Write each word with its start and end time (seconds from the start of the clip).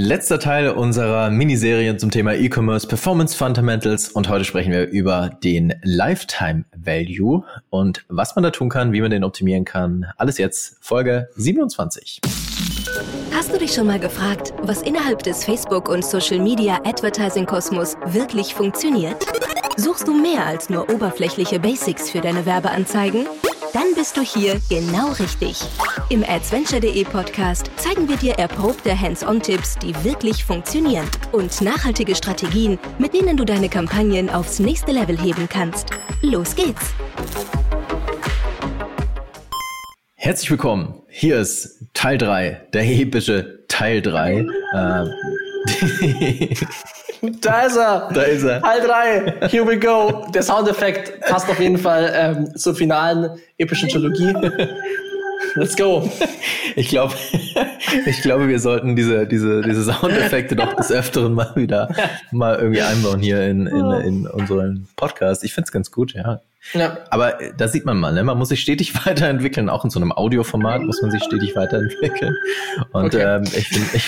Letzter 0.00 0.38
Teil 0.38 0.70
unserer 0.70 1.28
Miniserie 1.28 1.96
zum 1.96 2.12
Thema 2.12 2.32
E-Commerce 2.34 2.86
Performance 2.86 3.36
Fundamentals 3.36 4.10
und 4.10 4.28
heute 4.28 4.44
sprechen 4.44 4.70
wir 4.70 4.86
über 4.86 5.36
den 5.42 5.74
Lifetime 5.82 6.66
Value 6.76 7.42
und 7.68 8.04
was 8.08 8.36
man 8.36 8.44
da 8.44 8.52
tun 8.52 8.68
kann, 8.68 8.92
wie 8.92 9.00
man 9.00 9.10
den 9.10 9.24
optimieren 9.24 9.64
kann. 9.64 10.06
Alles 10.16 10.38
jetzt 10.38 10.76
Folge 10.80 11.28
27. 11.34 12.20
Hast 13.34 13.52
du 13.52 13.58
dich 13.58 13.74
schon 13.74 13.88
mal 13.88 13.98
gefragt, 13.98 14.54
was 14.62 14.82
innerhalb 14.82 15.24
des 15.24 15.44
Facebook- 15.44 15.88
und 15.88 16.04
Social-Media 16.04 16.78
Advertising-Kosmos 16.84 17.96
wirklich 18.06 18.54
funktioniert? 18.54 19.16
Suchst 19.76 20.06
du 20.06 20.14
mehr 20.14 20.46
als 20.46 20.70
nur 20.70 20.88
oberflächliche 20.90 21.58
Basics 21.58 22.08
für 22.08 22.20
deine 22.20 22.46
Werbeanzeigen? 22.46 23.26
Dann 23.72 23.94
bist 23.94 24.16
du 24.16 24.22
hier 24.22 24.60
genau 24.70 25.12
richtig. 25.12 25.60
Im 26.08 26.24
Adventure.de 26.24 27.04
Podcast 27.04 27.70
zeigen 27.76 28.08
wir 28.08 28.16
dir 28.16 28.34
erprobte 28.34 28.98
Hands-on-Tipps, 28.98 29.76
die 29.78 29.94
wirklich 30.04 30.44
funktionieren 30.44 31.06
und 31.32 31.60
nachhaltige 31.60 32.14
Strategien, 32.14 32.78
mit 32.98 33.12
denen 33.12 33.36
du 33.36 33.44
deine 33.44 33.68
Kampagnen 33.68 34.30
aufs 34.30 34.58
nächste 34.58 34.92
Level 34.92 35.18
heben 35.20 35.48
kannst. 35.48 35.90
Los 36.22 36.54
geht's! 36.54 36.94
Herzlich 40.14 40.50
willkommen. 40.50 41.02
Hier 41.08 41.38
ist 41.38 41.84
Teil 41.94 42.18
3, 42.18 42.68
der 42.72 42.84
epische 42.84 43.64
Teil 43.68 44.02
3. 44.02 44.46
Äh, 44.74 45.04
Da 47.40 47.62
ist 47.62 47.76
er. 47.76 48.10
Da 48.14 48.22
ist 48.22 48.44
er. 48.44 48.60
Teil 48.62 48.80
3. 49.40 49.48
Here 49.48 49.66
we 49.66 49.76
go. 49.76 50.26
Der 50.32 50.42
Soundeffekt 50.42 51.20
passt 51.22 51.48
auf 51.50 51.58
jeden 51.58 51.76
Fall 51.78 52.12
ähm, 52.14 52.56
zur 52.56 52.76
finalen 52.76 53.40
epischen 53.58 53.88
Trilogie. 53.88 54.32
Let's 55.54 55.76
go. 55.76 56.08
Ich 56.76 56.88
glaube, 56.88 57.14
ich 58.06 58.22
glaube, 58.22 58.46
wir 58.48 58.60
sollten 58.60 58.94
diese, 58.94 59.26
diese, 59.26 59.62
diese 59.62 59.82
Soundeffekte 59.82 60.54
doch 60.54 60.74
des 60.74 60.92
Öfteren 60.92 61.34
mal 61.34 61.50
wieder 61.56 61.88
mal 62.30 62.56
irgendwie 62.56 62.82
einbauen 62.82 63.18
hier 63.18 63.42
in, 63.42 63.66
in, 63.66 63.90
in 63.90 64.26
unseren 64.28 64.86
Podcast. 64.94 65.42
Ich 65.42 65.54
find's 65.54 65.72
ganz 65.72 65.90
gut, 65.90 66.14
ja. 66.14 66.40
Ja. 66.72 66.98
Aber 67.10 67.40
äh, 67.40 67.52
da 67.56 67.66
sieht 67.66 67.84
man 67.84 67.98
mal, 67.98 68.12
ne? 68.12 68.22
man 68.22 68.38
muss 68.38 68.50
sich 68.50 68.60
stetig 68.60 68.94
weiterentwickeln. 69.06 69.68
Auch 69.68 69.84
in 69.84 69.90
so 69.90 69.98
einem 69.98 70.12
Audioformat 70.12 70.82
muss 70.82 71.02
man 71.02 71.10
sich 71.10 71.24
stetig 71.24 71.56
weiterentwickeln. 71.56 72.36
Und 72.92 73.06
Okay. 73.14 73.22
ähm, 73.36 73.42
ich 73.44 73.68
finde 73.68 73.88
ich 73.94 74.04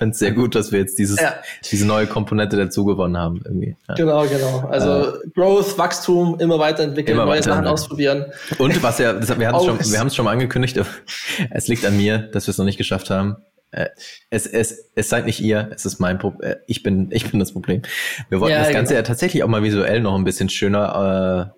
find's, 0.00 0.18
find's 0.18 0.18
sehr 0.18 0.32
gut, 0.32 0.54
dass 0.54 0.72
wir 0.72 0.80
jetzt 0.80 0.98
dieses, 0.98 1.20
Ja. 1.20 1.34
diese 1.70 1.86
neue 1.86 2.06
Komponente 2.06 2.56
dazu 2.56 2.84
gewonnen 2.84 3.16
haben. 3.16 3.40
Irgendwie. 3.44 3.76
Ja. 3.88 3.94
Genau, 3.94 4.26
genau. 4.26 4.68
Also 4.68 5.18
Growth, 5.34 5.78
Wachstum, 5.78 6.38
immer 6.40 6.58
weiterentwickeln, 6.58 7.16
Immer 7.16 7.26
neue 7.26 7.42
Sachen 7.42 7.66
ausprobieren. 7.66 8.26
Und 8.58 8.82
was 8.82 8.98
ja, 8.98 9.12
das, 9.12 9.38
wir 9.38 9.46
haben 9.48 9.56
es 9.56 9.64
schon, 9.64 9.92
wir 9.92 10.00
haben 10.00 10.06
es 10.08 10.14
schon 10.16 10.24
mal 10.24 10.32
angekündigt, 10.32 10.78
es 11.50 11.68
liegt 11.68 11.84
an 11.86 11.96
mir, 11.96 12.18
dass 12.18 12.46
wir 12.46 12.52
es 12.52 12.58
noch 12.58 12.64
nicht 12.64 12.78
geschafft 12.78 13.10
haben. 13.10 13.36
Äh, 13.72 13.86
Es, 14.30 14.46
es, 14.46 14.90
es 14.96 15.08
seid 15.08 15.26
nicht 15.26 15.40
ihr, 15.40 15.70
es 15.72 15.86
ist 15.86 16.00
mein 16.00 16.18
Problem. 16.18 16.56
Ich 16.66 16.82
bin, 16.82 17.08
ich 17.12 17.30
bin 17.30 17.38
das 17.38 17.52
Problem. 17.52 17.82
Wir 18.28 18.40
wollten 18.40 18.52
Ja, 18.54 18.64
das 18.64 18.72
Ganze 18.72 18.94
genau. 18.94 18.98
ja 18.98 19.02
tatsächlich 19.06 19.44
auch 19.44 19.48
mal 19.48 19.62
visuell 19.62 20.00
noch 20.00 20.16
ein 20.16 20.24
bisschen 20.24 20.48
schöner, 20.48 21.52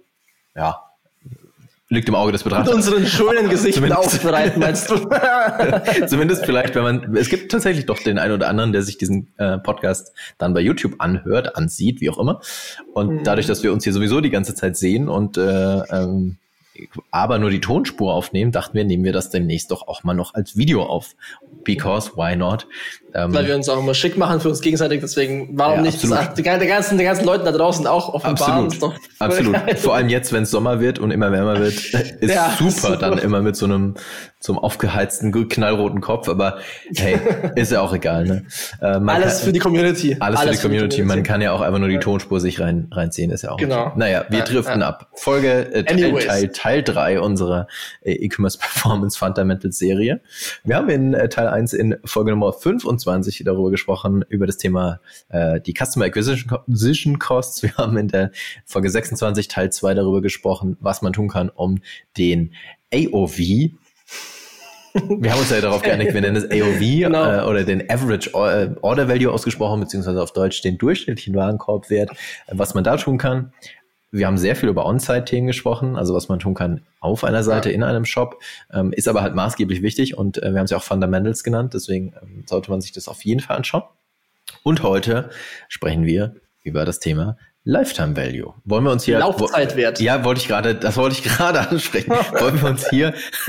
äh, 0.55 0.59
ja, 0.59 0.83
liegt 1.95 2.09
im 2.09 2.15
Auge 2.15 2.33
des 2.33 2.45
Mit 2.45 2.53
Betrachters. 2.53 2.75
unseren 2.75 3.07
schönen 3.07 3.49
Gesichten 3.51 3.85
Zumindest- 3.85 4.15
aufbereiten, 4.15 4.61
meinst 4.61 4.91
du? 4.91 4.97
Zumindest 6.07 6.45
vielleicht, 6.47 6.75
wenn 6.75 6.83
man, 6.83 7.17
es 7.17 7.29
gibt 7.29 7.53
tatsächlich 7.53 7.87
doch 7.87 7.99
den 7.99 8.19
einen 8.19 8.33
oder 8.35 8.49
anderen, 8.49 8.73
der 8.73 8.83
sich 8.83 8.99
diesen 8.99 9.29
äh, 9.39 9.59
Podcast 9.59 10.13
dann 10.39 10.55
bei 10.55 10.61
YouTube 10.61 10.95
anhört, 10.99 11.57
ansieht, 11.57 12.01
wie 12.01 12.11
auch 12.11 12.19
immer. 12.19 12.41
Und 12.95 13.09
Mhm. 13.13 13.25
dadurch, 13.25 13.47
dass 13.47 13.63
wir 13.63 13.73
uns 13.73 13.85
hier 13.85 13.93
sowieso 13.93 14.21
die 14.21 14.31
ganze 14.31 14.55
Zeit 14.55 14.77
sehen 14.77 15.09
und 15.09 15.37
äh, 15.37 15.43
ähm, 15.91 16.39
aber 17.11 17.39
nur 17.39 17.51
die 17.51 17.61
Tonspur 17.61 18.15
aufnehmen, 18.15 18.51
dachten 18.53 18.75
wir, 18.75 18.85
nehmen 18.85 19.05
wir 19.05 19.13
das 19.13 19.31
demnächst 19.31 19.71
doch 19.71 19.89
auch 19.89 20.05
mal 20.05 20.15
noch 20.15 20.35
als 20.35 20.57
Video 20.57 20.83
auf. 20.85 21.15
Because 21.65 22.13
why 22.17 22.35
not? 22.35 22.67
Ähm, 23.15 23.35
Weil 23.35 23.47
wir 23.47 23.55
uns 23.55 23.69
auch 23.69 23.79
immer 23.79 23.95
schick 23.95 24.17
machen 24.17 24.41
für 24.41 24.49
uns 24.49 24.61
gegenseitig, 24.63 25.01
deswegen 25.01 25.51
warum 25.53 25.77
Ja, 25.77 25.83
nicht 25.83 26.03
das, 26.03 26.35
die, 26.35 26.43
der 26.43 26.59
ganzen, 26.67 26.97
den 26.97 27.07
ganzen 27.07 27.27
Leuten 27.27 27.45
da 27.45 27.53
draußen 27.53 27.87
auch 27.87 28.15
offenbaren. 28.15 28.67
Absolut. 28.67 28.97
Absolut. 29.19 29.53
geil. 29.53 29.77
Vor 29.77 29.95
allem 29.95 30.09
jetzt, 30.09 30.33
wenn 30.33 30.45
es 30.45 30.51
Sommer 30.51 30.81
wird 30.81 30.99
und 30.99 31.11
immer 31.11 31.31
wärmer 31.31 31.59
wird, 31.61 31.75
ist 32.21 32.35
Ja, 32.35 32.55
super, 32.59 32.71
super. 32.71 32.97
dann 32.97 33.19
immer 33.19 33.43
mit 33.43 33.55
so 33.57 33.67
einem 33.67 33.95
zum 34.41 34.59
aufgeheizten 34.59 35.49
knallroten 35.49 36.01
Kopf. 36.01 36.29
Aber 36.29 36.59
hey, 36.97 37.19
ist 37.55 37.71
ja 37.71 37.81
auch 37.83 37.93
egal. 37.95 38.25
Ne? 38.25 38.47
Äh, 38.81 38.87
Alles 38.87 39.37
kann- 39.39 39.45
für 39.47 39.53
die 39.53 39.59
Community. 39.61 40.17
Alles, 40.19 40.41
für 40.41 40.51
die 40.51 40.59
Community. 40.59 41.03
Man 41.03 41.23
kann 41.23 41.41
ja 41.43 41.53
auch 41.53 41.61
einfach 41.61 41.79
nur 41.79 41.89
die 41.89 41.99
Tonspur 41.99 42.41
sich 42.41 42.61
rein, 42.61 42.89
reinziehen, 42.91 43.31
ist 43.31 43.43
ja 43.43 43.53
auch. 43.53 43.59
Genau. 43.59 43.87
Okay. 43.89 43.93
Naja, 43.97 44.25
wir 44.31 44.39
Ja, 44.41 44.45
driften 44.45 44.83
ab. 44.83 45.09
Folge 45.15 45.73
äh, 45.75 45.85
Teil. 45.85 46.49
Teil, 46.63 46.83
Teil 46.85 46.95
3 46.95 47.21
unserer 47.21 47.67
äh, 48.03 48.13
E-Commerce 48.13 48.57
Performance 48.59 49.19
Fundamentals 49.19 49.79
Serie. 49.79 50.21
Wir 50.65 50.77
haben 50.77 50.89
in 50.91 51.13
äh, 51.13 51.29
Teil 51.29 51.49
1 51.49 51.73
in 51.73 51.97
Folge 52.05 52.31
Nummer 52.31 52.53
25 52.53 53.43
darüber 53.45 53.71
gesprochen, 53.71 54.25
über 54.29 54.47
das 54.47 54.59
Thema 54.59 55.01
äh, 55.29 55.61
die 55.61 55.75
Customer 55.75 56.05
Acquisition 56.05 56.49
Co- 56.49 56.57
Acquisition 56.63 57.19
Costs. 57.19 57.63
Wir 57.65 57.75
haben 57.77 57.97
in 57.97 58.09
der 58.09 58.31
Folge 58.65 58.91
26 58.91 59.49
Teil 59.49 59.71
2 59.73 59.95
darüber 59.95 60.23
gesprochen, 60.23 60.77
was 60.81 61.03
man 61.03 61.13
tun 61.13 61.29
kann, 61.29 61.49
um 61.49 61.81
den 62.17 62.53
AOV 62.95 63.39
wir 64.95 65.33
haben 65.33 65.41
uns 65.41 65.49
ja 65.49 65.63
darauf 65.63 65.81
geeinigt, 65.81 66.13
wir 66.13 66.21
nennen 66.21 66.37
es 66.37 66.45
AOV 66.45 66.79
Genau. 66.81 67.25
äh, 67.25 67.43
oder 67.49 67.65
den 67.65 67.89
Average 67.89 68.35
Or- 68.35 68.53
äh, 68.53 68.75
Order 68.83 69.09
Value 69.09 69.33
ausgesprochen, 69.33 69.81
beziehungsweise 69.81 70.23
auf 70.23 70.35
Deutsch 70.35 70.61
den 70.61 70.77
durchschnittlichen 70.77 71.35
Warenkorbwert, 71.35 72.11
äh, 72.11 72.15
was 72.49 72.75
man 72.75 72.85
da 72.85 72.99
tun 72.99 73.17
kann. 73.17 73.55
Wir 74.15 74.27
haben 74.27 74.37
sehr 74.37 74.55
viel 74.57 74.69
über 74.69 74.85
On-Site-Themen 74.85 75.47
gesprochen, 75.47 75.97
also 75.97 76.15
was 76.15 76.29
man 76.29 76.39
tun 76.39 76.53
kann 76.55 76.83
auf 77.01 77.25
einer 77.25 77.43
Seite, 77.43 77.71
Ja. 77.71 77.75
in 77.75 77.83
einem 77.83 78.05
Shop, 78.05 78.41
ähm, 78.73 78.93
ist 78.93 79.09
aber 79.09 79.23
halt 79.23 79.35
maßgeblich 79.35 79.81
wichtig 79.83 80.17
und 80.19 80.43
äh, 80.43 80.53
wir 80.53 80.59
haben 80.59 80.67
es 80.67 80.71
ja 80.71 80.77
auch 80.77 80.83
Fundamentals 80.83 81.43
genannt, 81.43 81.73
deswegen 81.75 82.13
ähm, 82.23 82.45
sollte 82.47 82.71
man 82.71 82.83
sich 82.83 82.93
das 82.93 83.09
auf 83.09 83.25
jeden 83.25 83.41
Fall 83.41 83.57
anschauen. 83.57 83.83
Und 84.63 84.83
heute 84.83 85.31
sprechen 85.69 86.05
wir 86.05 86.37
über 86.63 86.85
das 86.85 87.01
Thema 87.01 87.39
Lifetime 87.65 88.15
Value. 88.17 88.53
Wollen 88.65 88.85
wir 88.85 88.91
uns 88.93 89.05
hier 89.05 89.19
Laufzeitwert. 89.21 89.99
ja, 90.01 90.25
wollte 90.25 90.41
ich 90.43 90.49
gerade, 90.49 90.75
das 90.75 90.97
wollte 90.99 91.17
ich 91.17 91.23
gerade 91.23 91.61
ansprechen. 91.71 92.11
Wollen 92.11 92.61
wir 92.61 92.69
uns 92.69 92.91
hier, 92.91 93.15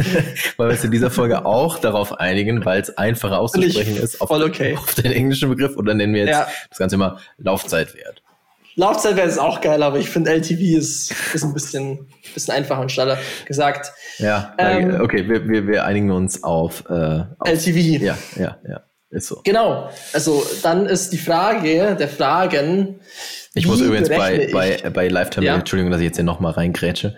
wollen 0.58 0.70
wir 0.70 0.74
uns 0.76 0.84
in 0.86 0.92
dieser 0.92 1.12
Folge 1.12 1.46
auch 1.46 1.78
darauf 1.80 2.14
einigen, 2.20 2.64
weil 2.64 2.80
es 2.82 2.98
einfacher 2.98 3.38
auszusprechen 3.40 3.98
ist, 3.98 4.22
auf, 4.22 4.32
okay. 4.32 4.78
auf 4.78 4.96
den 4.96 5.12
englischen 5.12 5.50
Begriff 5.50 5.76
oder 5.76 5.94
nennen 5.94 6.14
wir 6.14 6.22
jetzt 6.22 6.30
Ja. 6.30 6.48
das 6.70 6.78
Ganze 6.80 6.96
immer 6.96 7.20
Laufzeitwert. 7.38 8.23
Laufzeitwert 8.76 9.28
ist 9.28 9.38
auch 9.38 9.62
geil, 9.62 9.84
aber 9.84 10.00
ich 10.00 10.10
finde 10.10 10.32
LTV 10.32 10.60
ist, 10.78 11.14
ist 11.34 11.44
ein 11.44 11.54
bisschen, 11.54 12.08
bisschen 12.34 12.54
einfacher 12.54 12.82
und 12.82 12.92
schneller 12.92 13.18
gesagt. 13.46 13.92
Ja, 14.18 14.54
Ähm, 14.58 15.00
okay, 15.02 15.28
wir, 15.30 15.48
wir, 15.48 15.68
wir 15.68 15.86
einigen 15.86 16.12
uns 16.12 16.44
auf, 16.44 16.84
äh, 16.90 16.94
auf 17.40 17.48
LTV. 17.48 18.02
ja, 18.04 18.18
ja, 18.36 18.58
ja, 18.68 18.84
ist 19.12 19.28
so. 19.28 19.42
Genau. 19.44 19.90
Also 20.14 20.44
dann 20.64 20.86
ist 20.88 21.14
die 21.14 21.18
Frage 21.18 21.96
der 21.96 22.08
Fragen. 22.08 23.00
Ich 23.54 23.68
muss 23.68 23.82
übrigens 23.82 24.10
bei, 24.10 24.50
bei, 24.52 24.90
bei 24.90 25.08
Lifetime, 25.08 25.46
Ja. 25.46 25.56
Entschuldigung, 25.56 25.92
dass 25.92 26.02
ich 26.02 26.06
jetzt 26.08 26.16
hier 26.18 26.26
nochmal 26.26 26.54
reingrätsche. 26.54 27.16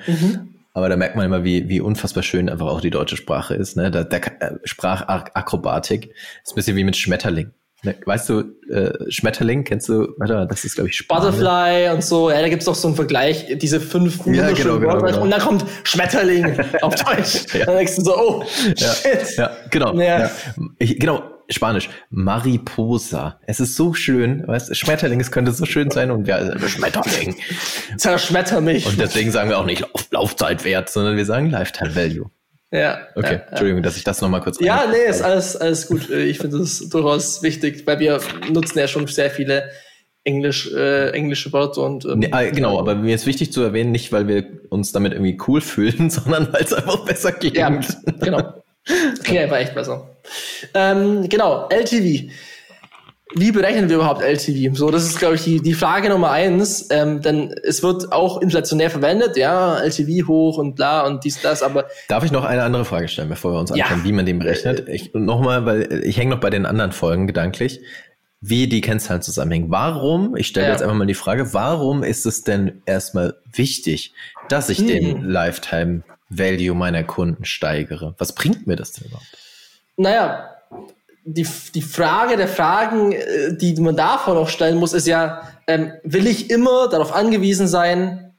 Aber 0.74 0.90
da 0.90 0.98
merkt 0.98 1.16
man 1.16 1.26
immer, 1.26 1.46
wie, 1.46 1.70
wie 1.70 1.80
unfassbar 1.80 2.22
schön 2.22 2.50
einfach 2.50 2.68
auch 2.68 2.82
die 2.82 2.90
deutsche 2.90 3.16
Sprache 3.16 3.54
ist. 3.56 3.78
Ne? 3.78 3.92
Da, 3.92 4.04
der 4.04 4.42
äh, 4.42 4.52
Sprachakrobatik 4.66 6.10
ist 6.44 6.52
ein 6.52 6.56
bisschen 6.56 6.76
wie 6.76 6.84
mit 6.84 6.98
Schmetterling. 6.98 7.52
Ne? 7.86 7.96
Weißt 8.06 8.28
du, 8.30 8.44
äh, 8.70 8.92
Schmetterling, 9.10 9.64
kennst 9.64 9.88
du, 9.90 10.10
warte, 10.18 10.48
das 10.50 10.66
ist, 10.66 10.76
glaube 10.76 10.90
ich, 10.90 10.98
Spanisch. 10.98 11.38
Butterfly 11.38 11.90
und 11.94 12.04
so, 12.04 12.30
ja, 12.32 12.42
da 12.42 12.50
gibt's 12.50 12.66
doch 12.66 12.76
so 12.76 12.88
einen 12.88 12.96
Vergleich, 12.96 13.58
diese 13.62 13.80
fünf 13.80 14.26
Ja, 14.26 14.52
genau, 14.52 14.80
genau, 14.80 14.98
genau. 15.02 15.22
und 15.22 15.32
dann 15.32 15.40
kommt 15.42 15.64
Schmetterling 15.84 16.60
auf 16.82 16.96
Deutsch. 17.04 17.54
Ja. 17.54 17.66
Dann 17.66 17.78
denkst 17.78 17.96
du 17.96 18.02
so, 18.04 18.18
oh, 18.18 18.44
Ja, 18.76 18.94
shit. 18.94 19.38
ja 19.38 19.52
genau. 19.70 19.94
Ja. 19.96 20.20
Ja. 20.22 20.32
Ich, 20.80 21.00
genau, 21.00 21.24
Spanisch. 21.50 21.90
Mariposa. 22.10 23.40
Es 23.46 23.60
ist 23.60 23.76
so 23.76 23.94
schön. 23.94 24.48
Weißt, 24.48 24.70
du, 24.70 24.76
Schmetterling, 24.76 25.20
es 25.20 25.32
könnte 25.32 25.52
so 25.52 25.66
schön 25.66 25.92
sein 25.92 26.10
und 26.12 26.26
wir 26.26 26.36
also 26.38 26.68
Schmetterling. 26.68 27.36
Zerschmetter 27.98 28.62
mich. 28.62 28.86
Und 28.88 29.00
deswegen 29.00 29.32
sagen 29.32 29.50
wir 29.50 29.60
auch 29.60 29.66
nicht 29.66 29.82
Lauf, 29.82 30.08
Laufzeitwert, 30.12 30.90
sondern 30.90 31.18
wir 31.18 31.26
sagen 31.26 31.52
Lifetime 31.52 31.96
Value. 31.96 32.32
Ja. 32.80 33.00
Okay, 33.16 33.34
ja, 33.34 33.42
Entschuldigung, 33.50 33.84
dass 33.84 33.98
ich 33.98 34.04
das 34.04 34.22
nochmal 34.22 34.42
kurz 34.42 34.60
Ja, 34.60 34.86
nee, 34.90 35.10
ist 35.10 35.22
alles, 35.22 35.56
alles 35.56 35.88
gut. 35.88 36.10
Ich 36.10 36.38
finde 36.40 36.60
das 36.60 36.80
durchaus 36.90 37.44
wichtig, 37.44 37.86
weil 37.86 38.00
wir 38.00 38.20
nutzen 38.52 38.80
ja 38.80 38.88
schon 38.88 39.08
sehr 39.08 39.30
viele 39.30 39.70
Englisch, 40.24 40.72
äh, 40.74 41.12
englische 41.12 41.54
Wörter 41.54 41.84
und 41.84 42.04
ähm, 42.06 42.20
Nee, 42.20 42.30
ah, 42.32 42.44
genau, 42.50 42.80
aber 42.80 42.96
mir 42.96 43.14
ist 43.14 43.28
wichtig 43.28 43.54
zu 43.54 43.62
erwähnen, 43.62 43.92
nicht 43.92 44.12
weil 44.12 44.28
wir 44.28 44.44
uns 44.70 44.92
damit 44.92 45.14
irgendwie 45.14 45.38
cool 45.48 45.62
fühlen, 45.62 46.10
sondern 46.10 46.52
weil 46.52 46.64
es 46.64 46.74
einfach 46.74 47.06
besser 47.06 47.32
klingt. 47.32 47.58
Ja, 47.58 47.80
genau. 48.20 48.54
Okay, 49.20 49.50
war 49.50 49.60
echt 49.60 49.74
besser. 49.74 50.16
Ähm, 50.76 51.28
genau, 51.28 51.68
LTV. 51.70 52.30
Wie 53.38 53.52
berechnen 53.52 53.90
wir 53.90 53.98
überhaupt 53.98 54.22
LTV? 54.22 54.76
So, 54.78 54.90
das 54.92 55.04
ist, 55.06 55.20
glaube 55.20 55.36
ich, 55.36 55.44
die, 55.44 55.62
die 55.62 55.74
Frage 55.74 56.08
Nummer 56.10 56.32
eins. 56.32 56.88
Ähm, 56.90 57.22
denn 57.22 57.54
es 57.64 57.84
wird 57.84 58.12
auch 58.14 58.42
inflationär 58.42 58.90
verwendet, 58.90 59.36
ja, 59.36 59.78
LTV 59.80 60.28
hoch 60.28 60.58
und 60.58 60.76
bla 60.76 61.06
und 61.06 61.24
dies, 61.26 61.42
das, 61.42 61.62
aber 61.62 61.86
Darf 62.08 62.24
ich 62.24 62.32
noch 62.32 62.46
eine 62.46 62.64
andere 62.64 62.86
Frage 62.86 63.08
stellen, 63.10 63.28
bevor 63.28 63.52
wir 63.54 63.60
uns 63.60 63.72
Ja. 63.76 63.84
anschauen, 63.86 64.04
wie 64.06 64.14
man 64.14 64.26
den 64.26 64.40
berechnet? 64.40 64.88
Ich, 64.88 65.14
nochmal, 65.14 65.66
weil 65.66 66.04
ich 66.06 66.18
hänge 66.18 66.32
noch 66.32 66.40
bei 66.40 66.50
den 66.50 66.66
anderen 66.66 66.94
Folgen 66.94 67.28
gedanklich, 67.28 67.82
wie 68.40 68.68
die 68.68 68.80
Kennzahlen 68.82 69.22
zusammenhängen. 69.22 69.70
Warum, 69.70 70.36
ich 70.38 70.48
stelle 70.48 70.68
Ja. 70.68 70.72
jetzt 70.72 70.82
einfach 70.82 70.96
mal 70.96 71.06
die 71.08 71.14
Frage, 71.14 71.54
warum 71.54 72.04
ist 72.04 72.26
es 72.26 72.44
denn 72.44 72.84
erstmal 72.86 73.36
wichtig, 73.52 74.14
dass 74.48 74.70
ich 74.70 74.80
Hm. 74.80 74.88
den 74.88 75.22
Lifetime 75.24 76.04
Value 76.30 76.74
meiner 76.76 77.04
Kunden 77.04 77.44
steigere? 77.44 78.16
Was 78.18 78.34
bringt 78.34 78.66
mir 78.66 78.78
das 78.78 78.94
denn 78.94 79.08
überhaupt? 79.08 79.28
naja, 79.98 80.55
die, 81.26 81.48
die 81.74 81.82
Frage 81.82 82.38
der 82.38 82.48
Fragen, 82.48 83.12
äh, 83.12 83.58
die 83.58 83.76
man 83.82 83.96
davor 83.96 84.36
noch 84.36 84.48
stellen 84.48 84.78
muss, 84.78 84.94
ist 84.94 85.08
ja, 85.08 85.42
ähm, 85.68 85.92
will 86.04 86.28
ich 86.28 86.52
immer 86.52 86.88
darauf 86.88 87.14
angewiesen 87.14 87.68
sein, 87.68 88.34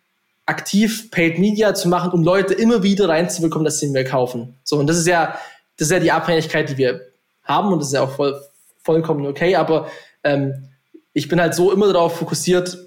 aktiv 0.47 1.11
Paid 1.11 1.41
Media 1.41 1.75
zu 1.75 1.89
machen, 1.89 2.13
um 2.13 2.23
Leute 2.23 2.55
immer 2.55 2.85
wieder 2.85 3.09
reinzubekommen, 3.09 3.65
dass 3.65 3.81
sie 3.81 3.89
mir 3.89 4.05
kaufen. 4.05 4.55
So, 4.63 4.79
und 4.79 4.87
das 4.87 4.97
ist 4.97 5.09
ja, 5.09 5.37
das 5.77 5.89
ist 5.89 5.93
ja 5.93 5.99
die 5.99 6.13
Abhängigkeit, 6.13 6.71
die 6.71 6.77
wir 6.77 7.01
haben 7.43 7.73
und 7.73 7.81
das 7.81 7.89
ist 7.89 7.95
ja 7.95 8.03
auch 8.03 8.15
voll, 8.15 8.41
vollkommen 8.85 9.27
okay, 9.27 9.57
aber 9.57 9.91
ähm, 10.23 10.69
ich 11.13 11.29
bin 11.29 11.41
halt 11.41 11.55
so 11.55 11.73
immer 11.73 11.93
darauf 11.93 12.17
fokussiert, 12.17 12.79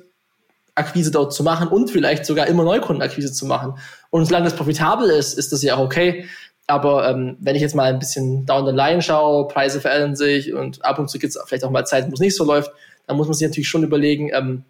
Akquise 0.76 1.12
dort 1.12 1.34
zu 1.34 1.44
machen 1.44 1.68
und 1.68 1.92
vielleicht 1.92 2.26
sogar 2.26 2.48
immer 2.48 2.64
Neukundenakquise 2.64 3.34
zu 3.34 3.46
machen. 3.46 3.78
Und 4.12 4.26
solange 4.26 4.46
das 4.46 4.56
profitabel 4.56 5.10
ist, 5.10 5.38
ist 5.38 5.52
das 5.52 5.62
ja 5.62 5.76
auch 5.76 5.84
okay. 5.84 6.26
Aber 6.70 7.10
ähm, 7.10 7.36
wenn 7.40 7.56
ich 7.56 7.62
jetzt 7.62 7.76
mal 7.76 7.92
ein 7.92 8.00
bisschen 8.00 8.46
down 8.46 8.66
the 8.66 8.72
line 8.72 9.02
schaue, 9.02 9.48
Preise 9.48 9.82
verändern 9.82 10.16
sich 10.16 10.54
und 10.54 10.86
ab 10.86 11.00
und 11.00 11.10
zu 11.10 11.18
gibt 11.18 11.36
es 11.36 11.42
vielleicht 11.46 11.64
auch 11.64 11.72
mal 11.72 11.86
Zeiten, 11.86 12.12
wo 12.12 12.14
es 12.14 12.20
nicht 12.20 12.36
so 12.36 12.46
läuft, 12.46 12.72
dann 13.08 13.18
muss 13.18 13.28
man 13.28 13.34
sich 13.34 13.48
natürlich 13.48 13.70
schon 13.70 13.84
überlegen, 13.84 14.30
ähm, 14.34 14.64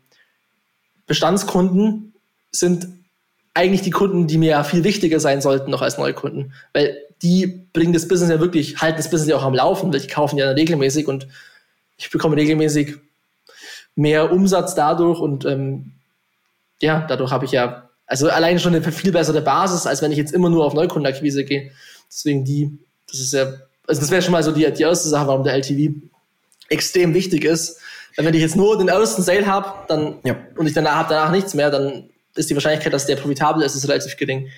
Bestandskunden 1.07 2.13
sind 2.51 2.87
eigentlich 3.53 3.81
die 3.81 3.89
Kunden, 3.89 4.27
die 4.27 4.37
mir 4.37 4.51
ja 4.51 4.63
viel 4.63 4.83
wichtiger 4.85 5.19
sein 5.19 5.41
sollten 5.41 5.71
noch 5.71 5.81
als 5.81 5.97
Neukunden. 5.97 6.53
Weil 6.71 6.97
die 7.21 7.65
bringen 7.73 7.91
das 7.91 8.07
Business 8.07 8.29
ja 8.29 8.39
wirklich, 8.39 8.77
halten 8.77 8.97
das 8.97 9.09
Business 9.09 9.29
ja 9.29 9.35
auch 9.35 9.43
am 9.43 9.53
Laufen, 9.53 9.91
weil 9.91 9.99
die 9.99 10.07
kaufen 10.07 10.37
ja 10.37 10.49
regelmäßig 10.51 11.07
und 11.07 11.27
ich 11.97 12.09
bekomme 12.09 12.37
regelmäßig 12.37 12.95
mehr 13.95 14.31
Umsatz 14.31 14.75
dadurch 14.75 15.19
und 15.19 15.43
ähm, 15.43 15.91
ja, 16.81 17.05
dadurch 17.07 17.31
habe 17.31 17.43
ich 17.43 17.51
ja, 17.51 17.88
also 18.09 18.27
allein 18.27 18.57
schon 18.59 18.73
eine 18.73 18.91
viel 18.91 19.11
bessere 19.11 19.41
Basis, 19.41 19.85
als 19.85 20.01
wenn 20.01 20.11
ich 20.11 20.17
jetzt 20.17 20.33
immer 20.33 20.49
nur 20.49 20.65
auf 20.65 20.73
Neukundenakquise 20.73 21.45
gehe. 21.45 21.71
Deswegen 22.09 22.43
die, 22.43 22.79
das 23.07 23.19
ist 23.19 23.33
ja, 23.33 23.53
also 23.87 24.01
das 24.01 24.09
wäre 24.09 24.23
schon 24.23 24.31
mal 24.31 24.41
so 24.41 24.51
die, 24.51 24.69
die 24.73 24.81
erste 24.81 25.09
Sache, 25.09 25.27
warum 25.27 25.43
der 25.43 25.53
LTV 25.53 25.93
extrem 26.69 27.13
wichtig 27.13 27.45
ist. 27.45 27.79
Wenn 28.17 28.33
ich 28.33 28.41
jetzt 28.41 28.55
nur 28.55 28.77
den 28.79 28.87
ersten 28.87 29.21
Sale 29.21 29.45
habe, 29.45 29.71
dann 29.87 30.15
ja. 30.23 30.35
und 30.57 30.65
ich 30.65 30.73
danach 30.73 30.95
habe 30.95 31.09
danach 31.09 31.31
nichts 31.31 31.53
mehr, 31.53 31.69
dann 31.69 32.09
ist 32.35 32.49
die 32.49 32.55
Wahrscheinlichkeit, 32.55 32.91
dass 32.91 33.05
der 33.05 33.15
profitabel 33.15 33.61
ist, 33.61 33.75
ist 33.75 33.87
relativ 33.87 34.17
gering. 34.17 34.49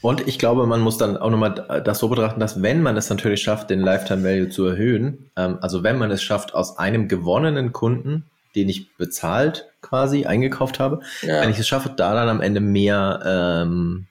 Und 0.00 0.26
ich 0.26 0.38
glaube, 0.38 0.66
man 0.66 0.80
muss 0.80 0.96
dann 0.96 1.18
auch 1.18 1.30
nochmal 1.30 1.82
das 1.84 1.98
so 1.98 2.08
betrachten, 2.08 2.40
dass 2.40 2.62
wenn 2.62 2.82
man 2.82 2.96
es 2.96 3.10
natürlich 3.10 3.42
schafft, 3.42 3.68
den 3.68 3.80
Lifetime 3.80 4.24
Value 4.24 4.48
zu 4.48 4.64
erhöhen, 4.64 5.30
ähm, 5.36 5.58
also 5.60 5.82
wenn 5.82 5.98
man 5.98 6.10
es 6.10 6.22
schafft, 6.22 6.54
aus 6.54 6.78
einem 6.78 7.06
gewonnenen 7.08 7.72
Kunden, 7.72 8.24
den 8.54 8.70
ich 8.70 8.96
bezahlt 8.96 9.67
quasi 9.80 10.26
eingekauft 10.26 10.78
habe, 10.78 11.00
ja. 11.22 11.40
wenn 11.40 11.50
ich 11.50 11.58
es 11.58 11.68
schaffe, 11.68 11.92
da 11.96 12.14
dann 12.14 12.28
am 12.28 12.40
Ende 12.40 12.60
mehr, 12.60 13.20
ähm, 13.24 14.06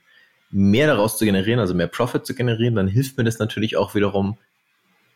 mehr 0.49 0.87
daraus 0.87 1.17
zu 1.17 1.25
generieren, 1.25 1.59
also 1.59 1.73
mehr 1.73 1.87
Profit 1.87 2.25
zu 2.25 2.33
generieren, 2.33 2.75
dann 2.75 2.87
hilft 2.87 3.17
mir 3.17 3.23
das 3.23 3.39
natürlich 3.39 3.77
auch 3.77 3.95
wiederum, 3.95 4.37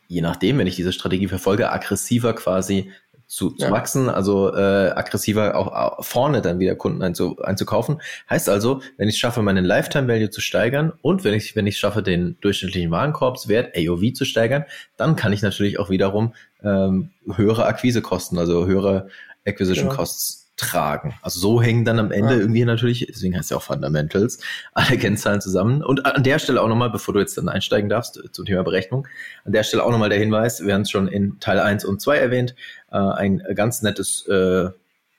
je 0.08 0.20
nachdem, 0.20 0.58
wenn 0.58 0.66
ich 0.66 0.76
diese 0.76 0.92
Strategie 0.92 1.28
verfolge, 1.28 1.70
aggressiver 1.70 2.34
quasi 2.34 2.90
zu, 3.32 3.50
zu 3.50 3.64
ja. 3.64 3.70
wachsen, 3.70 4.10
also 4.10 4.54
äh, 4.54 4.90
aggressiver 4.90 5.56
auch 5.56 6.04
vorne 6.04 6.42
dann 6.42 6.58
wieder 6.58 6.74
Kunden 6.74 7.02
einzu, 7.02 7.38
einzukaufen. 7.38 8.02
Heißt 8.28 8.50
also, 8.50 8.82
wenn 8.98 9.08
ich 9.08 9.14
es 9.14 9.20
schaffe, 9.20 9.40
meinen 9.40 9.64
Lifetime 9.64 10.06
Value 10.06 10.28
zu 10.28 10.42
steigern 10.42 10.92
und 11.00 11.24
wenn 11.24 11.32
ich 11.32 11.56
wenn 11.56 11.66
ich 11.66 11.78
schaffe, 11.78 12.02
den 12.02 12.36
durchschnittlichen 12.42 12.90
Warenkorbswert 12.90 13.74
AOV 13.74 14.12
zu 14.12 14.26
steigern, 14.26 14.66
dann 14.98 15.16
kann 15.16 15.32
ich 15.32 15.40
natürlich 15.40 15.78
auch 15.78 15.88
wiederum 15.88 16.34
ähm, 16.62 17.08
höhere 17.34 17.64
Akquisekosten, 17.64 18.38
also 18.38 18.66
höhere 18.66 19.08
Acquisition 19.46 19.86
genau. 19.86 19.96
Costs 19.96 20.41
tragen. 20.62 21.14
Also 21.22 21.40
so 21.40 21.62
hängen 21.62 21.84
dann 21.84 21.98
am 21.98 22.12
Ende 22.12 22.34
ja. 22.34 22.40
irgendwie 22.40 22.64
natürlich, 22.64 23.06
deswegen 23.08 23.34
heißt 23.34 23.44
es 23.44 23.50
ja 23.50 23.56
auch 23.56 23.62
Fundamentals, 23.62 24.38
alle 24.72 24.96
Kennzahlen 24.96 25.40
zusammen. 25.40 25.82
Und 25.82 26.06
an 26.06 26.22
der 26.22 26.38
Stelle 26.38 26.62
auch 26.62 26.68
nochmal, 26.68 26.90
bevor 26.90 27.14
du 27.14 27.20
jetzt 27.20 27.36
dann 27.36 27.48
einsteigen 27.48 27.88
darfst 27.88 28.18
äh, 28.18 28.30
zum 28.30 28.44
Thema 28.44 28.62
Berechnung, 28.62 29.06
an 29.44 29.52
der 29.52 29.62
Stelle 29.64 29.84
auch 29.84 29.90
nochmal 29.90 30.08
der 30.08 30.18
Hinweis, 30.18 30.64
wir 30.64 30.74
haben 30.74 30.82
es 30.82 30.90
schon 30.90 31.08
in 31.08 31.38
Teil 31.40 31.58
1 31.58 31.84
und 31.84 32.00
2 32.00 32.16
erwähnt, 32.16 32.54
äh, 32.90 32.96
ein 32.96 33.42
ganz 33.54 33.82
nettes, 33.82 34.26
äh, 34.28 34.68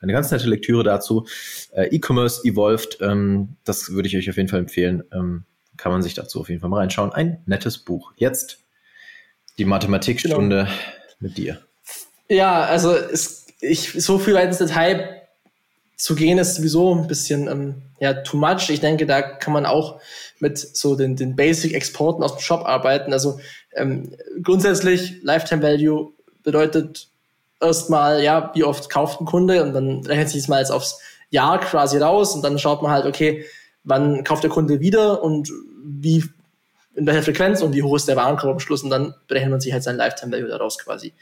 eine 0.02 0.14
ganz 0.14 0.32
nette 0.32 0.48
Lektüre 0.48 0.84
dazu. 0.84 1.28
Äh, 1.72 1.96
E-Commerce 1.96 2.42
Evolved, 2.44 2.98
ähm, 3.02 3.56
das 3.64 3.92
würde 3.92 4.08
ich 4.08 4.18
euch 4.18 4.30
auf 4.30 4.38
jeden 4.38 4.50
Fall 4.50 4.60
empfehlen. 4.60 5.04
Ähm, 5.14 5.46
kann 5.78 5.92
man 5.92 6.02
sich 6.02 6.14
dazu 6.14 6.40
auf 6.40 6.50
jeden 6.50 6.62
Fall 6.62 6.70
mal 6.70 6.78
reinschauen. 6.78 7.12
Ein 7.12 7.42
nettes 7.46 7.78
Buch. 7.78 8.14
Jetzt 8.16 8.60
die 9.58 9.66
Mathematikstunde 9.66 10.66
genau. 10.66 10.78
mit 11.20 11.38
dir. 11.38 11.60
Ja, 12.30 12.64
also 12.64 12.96
es, 12.96 13.48
ich 13.60 13.92
so 13.94 14.20
viel 14.20 14.36
ins 14.36 14.58
Detail 14.58 15.23
zu 16.04 16.16
gehen 16.16 16.38
ist 16.38 16.56
sowieso 16.56 16.94
ein 16.94 17.08
bisschen 17.08 17.48
ähm, 17.48 17.82
ja, 18.02 18.14
too 18.14 18.36
much. 18.36 18.70
Ich 18.70 18.82
denke, 18.82 19.06
da 19.06 19.22
kann 19.22 19.54
man 19.54 19.66
auch 19.66 20.02
mit 20.40 20.58
so 20.58 20.98
den, 20.98 21.16
den 21.16 21.38
Basic-Exporten 21.38 22.26
aus 22.26 22.36
dem 22.36 22.42
Shop 22.42 22.66
arbeiten. 22.66 23.14
Also 23.14 23.40
ähm, 23.74 24.14
grundsätzlich 24.42 25.24
Lifetime 25.24 25.62
Value 25.62 26.12
bedeutet 26.44 27.08
erstmal, 27.62 28.22
ja, 28.22 28.52
wie 28.54 28.66
oft 28.66 28.90
kauft 28.90 29.22
ein 29.22 29.26
Kunde 29.26 29.64
und 29.64 29.72
dann 29.72 30.06
rechnet 30.06 30.28
sich 30.28 30.42
das 30.42 30.50
mal 30.50 30.60
jetzt 30.60 30.72
aufs 30.74 31.00
Jahr 31.30 31.62
quasi 31.62 32.00
raus 32.00 32.36
und 32.36 32.44
dann 32.44 32.60
schaut 32.60 32.82
man 32.82 32.92
halt, 32.92 33.06
okay, 33.06 33.46
wann 33.86 34.26
kauft 34.26 34.44
der 34.44 34.52
Kunde 34.52 34.82
wieder 34.82 35.24
und 35.24 35.54
wie, 35.86 36.26
in 36.96 37.08
welcher 37.08 37.24
Frequenz 37.24 37.62
und 37.62 37.74
wie 37.76 37.84
hoch 37.84 37.96
ist 37.96 38.10
der 38.10 38.18
Warenkorb 38.18 38.52
am 38.52 38.60
Schluss 38.60 38.84
und 38.84 38.90
dann 38.90 39.16
berechnet 39.30 39.52
man 39.52 39.62
sich 39.62 39.72
halt 39.72 39.84
sein 39.84 39.96
Lifetime 39.96 40.34
Value 40.34 40.50
daraus 40.50 40.78
quasi. 40.78 41.14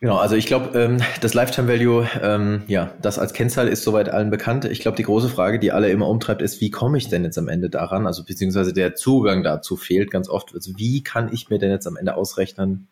Genau, 0.00 0.18
also 0.18 0.36
ich 0.36 0.44
glaube, 0.44 0.78
ähm, 0.78 0.98
das 1.22 1.32
Lifetime 1.32 1.68
Value, 1.68 2.06
ähm, 2.22 2.64
ja, 2.66 2.92
das 3.00 3.18
als 3.18 3.32
Kennzahl 3.32 3.66
ist 3.66 3.82
soweit 3.82 4.10
allen 4.10 4.28
bekannt. 4.30 4.66
Ich 4.66 4.80
glaube, 4.80 4.96
die 4.96 5.04
große 5.04 5.30
Frage, 5.30 5.58
die 5.58 5.72
alle 5.72 5.88
immer 5.88 6.08
umtreibt, 6.08 6.42
ist, 6.42 6.60
wie 6.60 6.70
komme 6.70 6.98
ich 6.98 7.08
denn 7.08 7.24
jetzt 7.24 7.38
am 7.38 7.48
Ende 7.48 7.70
daran? 7.70 8.06
Also 8.06 8.22
beziehungsweise 8.22 8.74
der 8.74 8.94
Zugang 8.94 9.42
dazu 9.42 9.76
fehlt 9.76 10.10
ganz 10.10 10.28
oft. 10.28 10.54
Also 10.54 10.72
wie 10.76 11.02
kann 11.02 11.32
ich 11.32 11.48
mir 11.48 11.58
denn 11.58 11.70
jetzt 11.70 11.86
am 11.86 11.96
Ende 11.96 12.14
ausrechnen, 12.14 12.88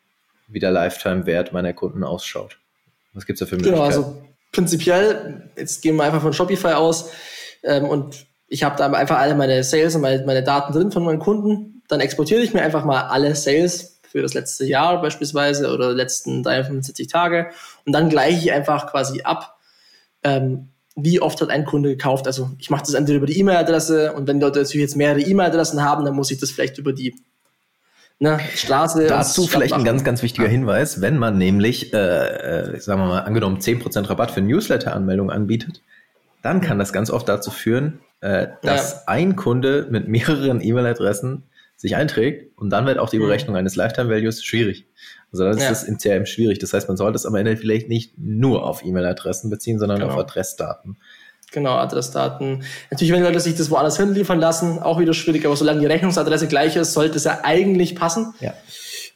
wie 0.47 0.59
der 0.59 0.71
Lifetime-Wert 0.71 1.53
meiner 1.53 1.73
Kunden 1.73 2.03
ausschaut? 2.03 2.57
Was 3.13 3.27
gibt's 3.27 3.39
da 3.39 3.45
für 3.45 3.55
Möglichkeiten? 3.55 3.77
Genau, 3.77 3.87
also 3.87 4.21
prinzipiell, 4.51 5.51
jetzt 5.55 5.83
gehen 5.83 5.97
wir 5.97 6.05
einfach 6.05 6.21
von 6.21 6.33
Shopify 6.33 6.73
aus 6.73 7.11
ähm, 7.63 7.85
und 7.85 8.25
ich 8.47 8.63
habe 8.63 8.77
da 8.77 8.91
einfach 8.91 9.19
alle 9.19 9.35
meine 9.35 9.63
Sales 9.63 9.95
und 9.95 10.01
meine, 10.01 10.25
meine 10.25 10.43
Daten 10.43 10.73
drin 10.73 10.91
von 10.91 11.03
meinen 11.03 11.19
Kunden. 11.19 11.83
Dann 11.87 11.99
exportiere 11.99 12.41
ich 12.41 12.53
mir 12.53 12.63
einfach 12.63 12.83
mal 12.83 13.01
alle 13.03 13.35
Sales 13.35 13.94
für 14.15 14.21
das 14.21 14.33
letzte 14.33 14.63
Jahr 14.63 15.01
beispielsweise 15.01 15.73
oder 15.73 15.91
letzten 15.91 16.41
73 16.41 17.07
Tage. 17.07 17.47
Und 17.85 17.91
dann 17.91 18.07
gleiche 18.07 18.37
ich 18.37 18.53
einfach 18.53 18.89
quasi 18.89 19.23
ab, 19.23 19.57
ähm, 20.23 20.69
wie 20.95 21.19
oft 21.19 21.41
hat 21.41 21.49
ein 21.49 21.65
Kunde 21.65 21.89
gekauft. 21.89 22.25
Also 22.25 22.51
ich 22.57 22.69
mache 22.69 22.83
das 22.83 22.93
entweder 22.93 23.17
über 23.17 23.25
die 23.25 23.37
E-Mail-Adresse 23.37 24.13
und 24.13 24.25
wenn 24.29 24.39
Leute 24.39 24.59
natürlich 24.59 24.83
jetzt 24.83 24.95
mehrere 24.95 25.19
E-Mail-Adressen 25.19 25.83
haben, 25.83 26.05
dann 26.05 26.15
muss 26.15 26.31
ich 26.31 26.37
das 26.37 26.49
vielleicht 26.49 26.77
über 26.77 26.93
die 26.93 27.13
ne, 28.19 28.39
Straße. 28.55 29.05
Dazu 29.05 29.47
vielleicht 29.47 29.73
ein 29.73 29.83
ganz, 29.83 30.05
ganz 30.05 30.23
wichtiger 30.23 30.47
Hinweis, 30.47 31.01
wenn 31.01 31.17
man 31.17 31.37
nämlich, 31.37 31.93
äh, 31.93 31.97
äh, 31.97 32.79
sagen 32.79 33.01
wir 33.01 33.07
mal, 33.07 33.19
angenommen 33.19 33.59
10% 33.59 34.09
Rabatt 34.09 34.31
für 34.31 34.39
Newsletter-Anmeldung 34.39 35.29
anbietet, 35.29 35.81
dann 36.41 36.61
kann 36.61 36.79
das 36.79 36.93
ganz 36.93 37.09
oft 37.09 37.27
dazu 37.27 37.51
führen, 37.51 37.99
äh, 38.21 38.47
dass 38.61 38.93
ja. 38.93 39.01
ein 39.07 39.35
Kunde 39.35 39.87
mit 39.89 40.07
mehreren 40.07 40.61
E-Mail-Adressen 40.61 41.43
sich 41.75 41.95
einträgt 41.95 42.57
und 42.57 42.69
dann 42.69 42.85
wird 42.85 42.97
auch 42.99 43.09
die 43.09 43.19
mhm. 43.19 43.23
Berechnung 43.23 43.55
eines 43.55 43.75
Lifetime 43.75 44.09
Values 44.09 44.43
schwierig. 44.43 44.85
Also 45.31 45.43
dann 45.43 45.57
ist 45.57 45.63
ja. 45.63 45.69
das 45.69 45.83
im 45.83 45.97
CRM 45.97 46.25
schwierig. 46.25 46.59
Das 46.59 46.71
heißt, 46.73 46.87
man 46.87 46.97
sollte 46.97 47.17
es 47.17 47.25
am 47.25 47.35
Ende 47.35 47.57
vielleicht 47.57 47.89
nicht 47.89 48.17
nur 48.17 48.65
auf 48.65 48.85
E-Mail-Adressen 48.85 49.49
beziehen, 49.49 49.79
sondern 49.79 49.99
genau. 49.99 50.13
auf 50.13 50.19
Adressdaten. 50.19 50.97
Genau, 51.51 51.75
Adressdaten. 51.75 52.63
Natürlich, 52.91 53.13
wenn 53.13 53.23
Leute 53.23 53.39
sich 53.39 53.55
das 53.55 53.69
woanders 53.69 53.97
hinliefern 53.97 54.39
lassen, 54.39 54.79
auch 54.79 54.99
wieder 54.99 55.13
schwierig, 55.13 55.45
aber 55.45 55.55
solange 55.55 55.79
die 55.79 55.85
Rechnungsadresse 55.85 56.47
gleich 56.47 56.75
ist, 56.75 56.93
sollte 56.93 57.17
es 57.17 57.23
ja 57.23 57.39
eigentlich 57.43 57.95
passen. 57.95 58.33
Ja. 58.39 58.53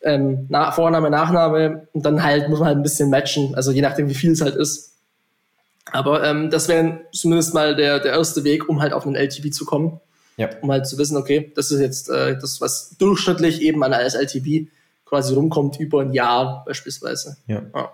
Ähm, 0.01 0.45
Na 0.49 0.71
Vorname, 0.71 1.09
Nachname 1.09 1.87
und 1.91 2.05
dann 2.05 2.23
halt 2.23 2.47
muss 2.47 2.59
man 2.59 2.69
halt 2.69 2.77
ein 2.77 2.83
bisschen 2.83 3.09
matchen, 3.09 3.55
also 3.55 3.71
je 3.71 3.81
nachdem, 3.81 4.07
wie 4.07 4.13
viel 4.13 4.31
es 4.31 4.41
halt 4.41 4.55
ist. 4.55 4.95
Aber 5.91 6.23
ähm, 6.23 6.49
das 6.49 6.69
wäre 6.69 7.01
zumindest 7.11 7.53
mal 7.53 7.75
der, 7.75 7.99
der 7.99 8.13
erste 8.13 8.43
Weg, 8.43 8.69
um 8.69 8.81
halt 8.81 8.93
auf 8.93 9.05
einen 9.05 9.15
LTV 9.15 9.49
zu 9.51 9.65
kommen. 9.65 9.99
Ja. 10.39 10.49
Um 10.61 10.71
halt 10.71 10.87
zu 10.87 10.97
wissen, 10.97 11.17
okay, 11.17 11.51
das 11.53 11.69
ist 11.69 11.81
jetzt 11.81 12.09
äh, 12.09 12.37
das, 12.39 12.61
was 12.61 12.95
durchschnittlich 12.97 13.61
eben 13.61 13.83
an 13.83 13.91
als 13.91 14.15
LTV 14.15 14.69
quasi 15.03 15.33
rumkommt 15.33 15.79
über 15.81 15.99
ein 15.99 16.13
Jahr 16.13 16.63
beispielsweise. 16.65 17.35
Ja. 17.45 17.61
ja. 17.75 17.91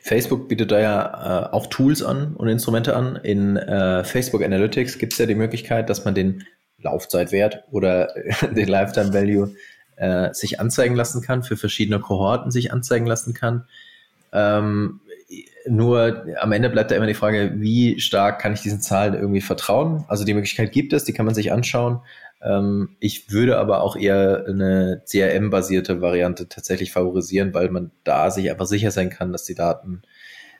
Facebook 0.00 0.48
bietet 0.48 0.70
da 0.70 0.80
ja 0.80 1.48
äh, 1.48 1.52
auch 1.52 1.66
Tools 1.66 2.02
an 2.02 2.36
und 2.36 2.48
Instrumente 2.48 2.96
an. 2.96 3.16
In 3.16 3.58
äh, 3.58 4.02
Facebook 4.02 4.42
Analytics 4.42 4.96
gibt 4.96 5.12
es 5.12 5.18
ja 5.18 5.26
die 5.26 5.34
Möglichkeit, 5.34 5.90
dass 5.90 6.06
man 6.06 6.14
den 6.14 6.44
Laufzeitwert 6.78 7.64
oder 7.70 8.14
den 8.42 8.68
Lifetime 8.68 9.12
Value 9.12 9.54
äh, 9.96 10.32
sich 10.32 10.60
anzeigen 10.60 10.94
lassen 10.94 11.20
kann, 11.20 11.42
für 11.42 11.58
verschiedene 11.58 12.00
Kohorten 12.00 12.50
sich 12.50 12.72
anzeigen 12.72 13.06
lassen 13.06 13.34
kann. 13.34 13.66
Ähm, 14.32 15.00
nur 15.66 16.26
am 16.40 16.52
Ende 16.52 16.70
bleibt 16.70 16.90
da 16.90 16.96
immer 16.96 17.06
die 17.06 17.14
Frage, 17.14 17.52
wie 17.56 18.00
stark 18.00 18.40
kann 18.40 18.52
ich 18.52 18.60
diesen 18.60 18.80
Zahlen 18.80 19.14
irgendwie 19.14 19.40
vertrauen? 19.40 20.04
Also 20.08 20.24
die 20.24 20.34
Möglichkeit 20.34 20.72
gibt 20.72 20.92
es, 20.92 21.04
die 21.04 21.12
kann 21.12 21.26
man 21.26 21.34
sich 21.34 21.52
anschauen. 21.52 22.00
Ähm, 22.42 22.96
ich 23.00 23.30
würde 23.30 23.58
aber 23.58 23.82
auch 23.82 23.96
eher 23.96 24.44
eine 24.46 25.02
CRM-basierte 25.06 26.02
Variante 26.02 26.48
tatsächlich 26.48 26.92
favorisieren, 26.92 27.54
weil 27.54 27.70
man 27.70 27.90
da 28.04 28.30
sich 28.30 28.50
einfach 28.50 28.66
sicher 28.66 28.90
sein 28.90 29.10
kann, 29.10 29.32
dass 29.32 29.44
die 29.44 29.54
Daten 29.54 30.02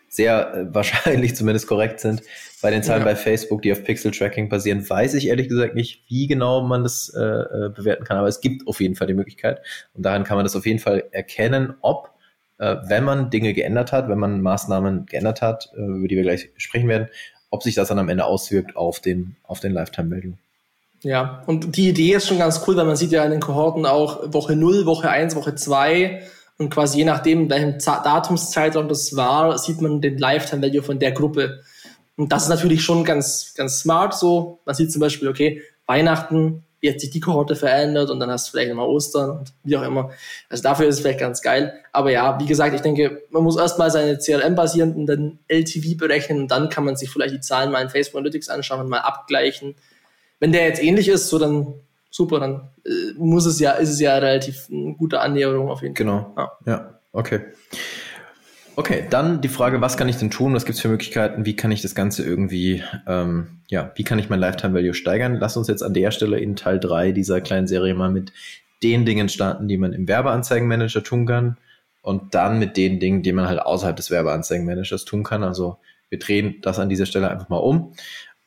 sehr 0.08 0.54
äh, 0.54 0.66
wahrscheinlich 0.75 1.37
zumindest 1.37 1.66
korrekt 1.66 2.00
sind. 2.00 2.23
Bei 2.62 2.70
den 2.70 2.82
Zahlen 2.82 3.02
ja. 3.02 3.08
bei 3.08 3.16
Facebook, 3.16 3.61
die 3.61 3.73
auf 3.73 3.84
Pixel-Tracking 3.84 4.49
basieren, 4.49 4.88
weiß 4.88 5.14
ich 5.14 5.28
ehrlich 5.28 5.49
gesagt 5.49 5.75
nicht, 5.75 6.04
wie 6.08 6.26
genau 6.26 6.62
man 6.62 6.82
das 6.82 7.12
äh, 7.14 7.20
äh, 7.20 7.68
bewerten 7.68 8.04
kann, 8.04 8.16
aber 8.16 8.28
es 8.28 8.40
gibt 8.40 8.66
auf 8.66 8.80
jeden 8.80 8.94
Fall 8.94 9.06
die 9.06 9.14
Möglichkeit 9.14 9.61
und 9.92 10.04
daran 10.04 10.25
kann 10.25 10.37
man 10.37 10.46
das 10.46 10.56
auf 10.56 10.64
jeden 10.64 10.78
Fall 10.78 11.04
erkennen, 11.11 11.75
ob 11.82 12.13
wenn 12.58 13.04
man 13.04 13.30
Dinge 13.30 13.52
geändert 13.52 13.92
hat, 13.92 14.08
wenn 14.08 14.18
man 14.18 14.40
Maßnahmen 14.40 15.06
geändert 15.06 15.42
hat, 15.42 15.70
äh, 15.76 15.80
über 15.80 16.08
die 16.08 16.16
wir 16.16 16.23
gleich 16.23 16.50
sprechen 16.56 16.88
werden, 16.88 17.08
ob 17.50 17.62
sich 17.62 17.75
das 17.75 17.88
dann 17.88 17.99
am 17.99 18.08
Ende 18.08 18.25
auswirkt 18.25 18.76
auf 18.76 19.00
den, 19.00 19.37
auf 19.42 19.61
den 19.61 19.73
Lifetime 19.73 20.11
Value. 20.11 20.34
Ja, 21.02 21.42
und 21.46 21.76
die 21.76 21.90
Idee 21.90 22.14
ist 22.14 22.26
schon 22.26 22.38
ganz 22.38 22.62
cool, 22.66 22.76
weil 22.76 22.87
man 22.87 22.96
sieht 22.96 23.12
ja 23.12 23.25
in 23.25 23.30
den 23.30 23.40
Kohorten 23.40 23.84
auch 23.84 24.32
Woche 24.32 24.56
0, 24.56 24.87
Woche 24.87 25.11
1, 25.11 25.37
Woche 25.37 25.54
2 25.54 26.23
und 26.56 26.70
quasi 26.70 26.99
je 26.99 27.04
nachdem, 27.04 27.50
welchen 27.50 27.78
Datumszeitraum 27.78 28.88
das 28.88 29.14
war, 29.14 29.58
sieht 29.58 29.80
man 29.80 30.00
den 30.00 30.18
Lifetime 30.18 30.62
Value 30.62 30.82
von 30.82 30.99
der 30.99 31.12
Gruppe. 31.12 31.61
Und 32.16 32.30
das 32.32 32.44
ist 32.44 32.49
natürlich 32.49 32.82
schon 32.82 33.04
ganz, 33.04 33.54
ganz 33.56 33.80
smart 33.80 34.14
so. 34.14 34.61
Man 34.64 34.75
sieht 34.75 34.92
zum 34.92 35.00
Beispiel, 35.00 35.28
okay, 35.28 35.62
Weihnachten, 35.87 36.64
wie 36.84 36.90
hat 36.92 37.00
sich 37.00 37.10
die 37.10 37.20
Kohorte 37.20 37.56
verändert 37.56 38.10
und 38.10 38.20
dann 38.20 38.30
hast 38.30 38.48
du 38.48 38.50
vielleicht 38.52 38.68
nochmal 38.68 38.88
Ostern 38.88 39.38
und 39.38 39.52
wie 39.62 39.76
auch 39.76 39.82
immer. 39.82 40.10
Also 40.50 40.62
dafür 40.62 40.86
ist 40.86 40.96
es 40.96 41.00
vielleicht 41.00 41.20
ganz 41.20 41.40
geil. 41.40 41.72
Aber 41.92 42.10
ja, 42.10 42.38
wie 42.38 42.46
gesagt, 42.46 42.74
ich 42.74 42.82
denke, 42.82 43.22
man 43.30 43.42
muss 43.42 43.56
erstmal 43.56 43.90
seine 43.90 44.18
CRM-basierenden 44.18 45.38
LTV 45.48 45.96
berechnen 45.96 46.42
und 46.42 46.50
dann 46.50 46.68
kann 46.68 46.84
man 46.84 46.96
sich 46.96 47.10
vielleicht 47.10 47.34
die 47.34 47.40
Zahlen 47.40 47.72
mal 47.72 47.82
in 47.82 47.88
Facebook 47.88 48.18
Analytics 48.20 48.50
anschauen 48.50 48.80
und 48.80 48.88
mal 48.88 48.98
abgleichen 48.98 49.74
wenn 50.44 50.52
der 50.52 50.64
jetzt 50.64 50.82
ähnlich 50.82 51.08
ist, 51.08 51.30
so 51.30 51.38
dann 51.38 51.72
super, 52.10 52.38
dann 52.38 52.68
äh, 52.84 53.14
muss 53.16 53.46
es 53.46 53.58
ja, 53.60 53.72
ist 53.72 53.88
es 53.88 54.00
ja 54.00 54.14
relativ 54.16 54.68
eine 54.70 54.94
gute 54.94 55.20
Annäherung 55.20 55.70
auf 55.70 55.80
jeden 55.80 55.96
Fall. 55.96 56.04
Genau. 56.04 56.34
Ja, 56.36 56.52
ja 56.66 57.00
okay. 57.12 57.40
Okay, 58.76 59.06
dann 59.08 59.40
die 59.40 59.48
Frage, 59.48 59.80
was 59.80 59.96
kann 59.96 60.08
ich 60.08 60.16
denn 60.16 60.30
tun? 60.30 60.54
Was 60.54 60.64
gibt 60.64 60.76
es 60.76 60.82
für 60.82 60.88
Möglichkeiten? 60.88 61.46
Wie 61.46 61.54
kann 61.54 61.70
ich 61.70 61.82
das 61.82 61.94
Ganze 61.94 62.24
irgendwie, 62.24 62.82
ähm, 63.06 63.60
ja, 63.68 63.92
wie 63.94 64.04
kann 64.04 64.18
ich 64.18 64.28
mein 64.28 64.40
Lifetime 64.40 64.74
Value 64.74 64.94
steigern? 64.94 65.36
Lass 65.36 65.56
uns 65.56 65.68
jetzt 65.68 65.82
an 65.82 65.94
der 65.94 66.10
Stelle 66.10 66.38
in 66.40 66.56
Teil 66.56 66.80
3 66.80 67.12
dieser 67.12 67.40
kleinen 67.40 67.66
Serie 67.66 67.94
mal 67.94 68.10
mit 68.10 68.32
den 68.82 69.06
Dingen 69.06 69.28
starten, 69.28 69.68
die 69.68 69.78
man 69.78 69.92
im 69.92 70.08
Werbeanzeigenmanager 70.08 71.02
tun 71.02 71.26
kann 71.26 71.56
und 72.02 72.34
dann 72.34 72.58
mit 72.58 72.76
den 72.76 72.98
Dingen, 72.98 73.22
die 73.22 73.32
man 73.32 73.46
halt 73.46 73.60
außerhalb 73.60 73.96
des 73.96 74.10
Werbeanzeigenmanagers 74.10 75.04
tun 75.04 75.22
kann. 75.22 75.44
Also 75.44 75.78
wir 76.08 76.18
drehen 76.18 76.56
das 76.60 76.78
an 76.78 76.88
dieser 76.88 77.06
Stelle 77.06 77.30
einfach 77.30 77.48
mal 77.48 77.58
um 77.58 77.94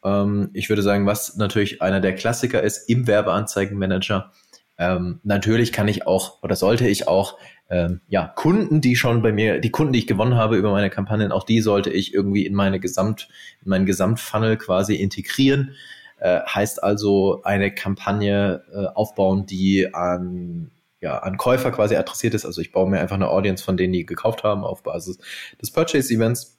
ähm, 0.04 0.50
ich 0.54 0.70
würde 0.70 0.82
sagen, 0.82 1.06
was 1.06 1.36
natürlich 1.38 1.82
einer 1.82 2.00
der 2.00 2.16
Klassiker 2.16 2.62
ist 2.62 2.90
im 2.90 3.08
Werbeanzeigenmanager. 3.08 4.32
Ähm, 4.78 5.20
natürlich 5.24 5.74
kann 5.74 5.88
ich 5.88 6.06
auch 6.06 6.44
oder 6.44 6.56
sollte 6.56 6.88
ich 6.88 7.08
auch 7.08 7.38
ähm, 7.70 8.02
ja 8.08 8.28
Kunden, 8.28 8.82
die 8.82 8.96
schon 8.96 9.22
bei 9.22 9.32
mir, 9.32 9.60
die 9.60 9.72
Kunden, 9.72 9.94
die 9.94 10.00
ich 10.00 10.08
gewonnen 10.08 10.36
habe 10.36 10.58
über 10.58 10.72
meine 10.72 10.90
Kampagnen, 10.90 11.32
auch 11.32 11.44
die 11.44 11.62
sollte 11.62 11.90
ich 11.90 12.14
irgendwie 12.14 12.46
in 12.46 12.54
meine 12.54 12.80
Gesamt, 12.80 13.28
in 13.64 13.70
meinen 13.70 13.86
Gesamtfunnel 13.86 14.58
quasi 14.58 14.96
integrieren. 14.96 15.76
Äh, 16.20 16.42
heißt 16.42 16.84
also 16.84 17.42
eine 17.44 17.74
Kampagne 17.74 18.64
äh, 18.74 18.86
aufbauen, 18.96 19.46
die 19.46 19.94
an 19.94 20.72
ja, 21.00 21.20
an 21.20 21.38
Käufer 21.38 21.72
quasi 21.72 21.96
adressiert 21.96 22.34
ist. 22.34 22.46
Also 22.46 22.60
ich 22.62 22.72
baue 22.72 22.90
mir 22.90 23.00
einfach 23.00 23.16
eine 23.16 23.30
Audience 23.30 23.64
von 23.64 23.78
denen, 23.78 23.94
die 23.94 24.06
gekauft 24.06 24.44
haben 24.44 24.64
auf 24.64 24.84
Basis 24.84 25.20
des 25.62 25.72
Purchase-Events. 25.72 26.58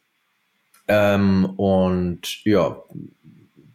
Ähm, 0.86 1.44
und 1.56 2.44
ja, 2.44 2.82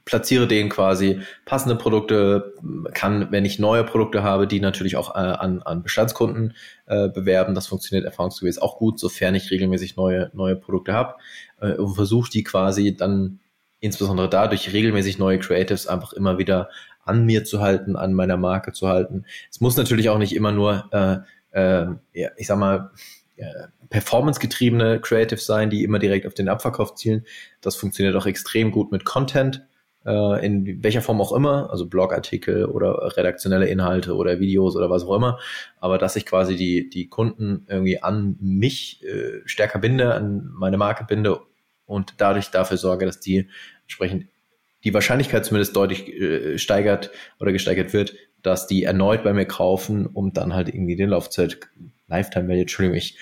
platziere 0.06 0.48
denen 0.48 0.70
quasi 0.70 1.22
passende 1.46 1.76
Produkte, 1.76 2.54
kann, 2.94 3.32
wenn 3.32 3.46
ich 3.46 3.60
neue 3.60 3.84
Produkte 3.84 4.24
habe, 4.24 4.48
die 4.48 4.60
natürlich 4.60 4.98
auch 4.98 5.16
äh, 5.16 5.20
an, 5.20 5.62
an 5.62 5.84
Bestandskunden 5.84 6.56
äh, 6.88 7.08
bewerben. 7.10 7.56
Das 7.56 7.68
funktioniert 7.68 8.06
erfahrungsgemäß 8.06 8.60
auch 8.60 8.78
gut, 8.78 9.00
sofern 9.00 9.36
ich 9.36 9.50
regelmäßig 9.50 9.96
neue, 9.96 10.30
neue 10.34 10.56
Produkte 10.56 10.94
habe 10.94 11.16
äh, 11.62 11.74
und 11.74 11.96
versuche 11.96 12.30
die 12.30 12.44
quasi 12.44 12.96
dann 12.98 13.40
insbesondere 13.80 14.30
dadurch 14.30 14.74
regelmäßig 14.74 15.20
neue 15.20 15.40
Creatives 15.40 15.88
einfach 15.88 16.14
immer 16.14 16.38
wieder 16.38 16.70
an 17.06 17.26
mir 17.26 17.44
zu 17.44 17.62
halten, 17.62 17.96
an 17.96 18.14
meiner 18.14 18.38
Marke 18.38 18.72
zu 18.72 18.88
halten. 18.88 19.26
Es 19.52 19.62
muss 19.62 19.78
natürlich 19.78 20.10
auch 20.10 20.18
nicht 20.18 20.36
immer 20.36 20.52
nur, 20.52 20.90
äh, 20.92 21.60
äh, 21.60 21.88
ja, 22.14 22.30
ich 22.38 22.48
sag 22.48 22.58
mal, 22.58 22.92
äh, 23.36 23.46
performance-getriebene 23.90 25.02
Creatives 25.02 25.46
sein, 25.46 25.70
die 25.70 25.84
immer 25.84 26.00
direkt 26.00 26.26
auf 26.26 26.34
den 26.34 26.50
Abverkauf 26.50 26.96
zielen. 26.96 27.26
Das 27.62 27.76
funktioniert 27.76 28.16
auch 28.16 28.26
extrem 28.26 28.72
gut 28.72 28.92
mit 28.92 29.06
Content 29.06 29.66
äh, 30.06 30.46
in 30.46 30.84
welcher 30.84 31.02
Form 31.02 31.22
auch 31.22 31.32
immer, 31.32 31.70
also 31.72 31.88
Blogartikel 31.88 32.66
oder 32.66 33.16
redaktionelle 33.18 33.68
Inhalte 33.68 34.16
oder 34.16 34.40
Videos 34.40 34.76
oder 34.76 34.90
was 34.90 35.04
auch 35.04 35.16
immer, 35.16 35.40
aber 35.80 35.98
dass 35.98 36.16
ich 36.16 36.26
quasi 36.26 36.56
die, 36.56 36.90
die 36.90 37.08
Kunden 37.08 37.66
irgendwie 37.70 38.02
an 38.02 38.36
mich 38.40 39.04
äh, 39.04 39.42
stärker 39.46 39.80
binde, 39.80 40.14
an 40.14 40.50
meine 40.54 40.78
Marke 40.78 41.06
binde 41.06 41.40
und 41.86 42.16
dadurch 42.18 42.50
dafür 42.50 42.78
sorge, 42.78 43.06
dass 43.06 43.20
die 43.20 43.48
entsprechend 43.84 44.28
die 44.84 44.94
Wahrscheinlichkeit 44.94 45.46
zumindest 45.46 45.76
deutlich 45.76 46.10
äh, 46.10 46.58
steigert 46.58 47.12
oder 47.40 47.52
gesteigert 47.52 47.94
wird, 47.94 48.16
dass 48.42 48.68
die 48.68 48.84
erneut 48.84 49.24
bei 49.24 49.34
mir 49.34 49.46
kaufen, 49.46 50.06
um 50.06 50.34
dann 50.34 50.54
halt 50.54 50.68
irgendwie 50.68 50.96
den 50.96 51.10
Laufzeit 51.10 51.60
Lifetime 52.08 52.48
Value, 52.48 52.62
Entschuldigung, 52.62 52.98
ich, 52.98 53.18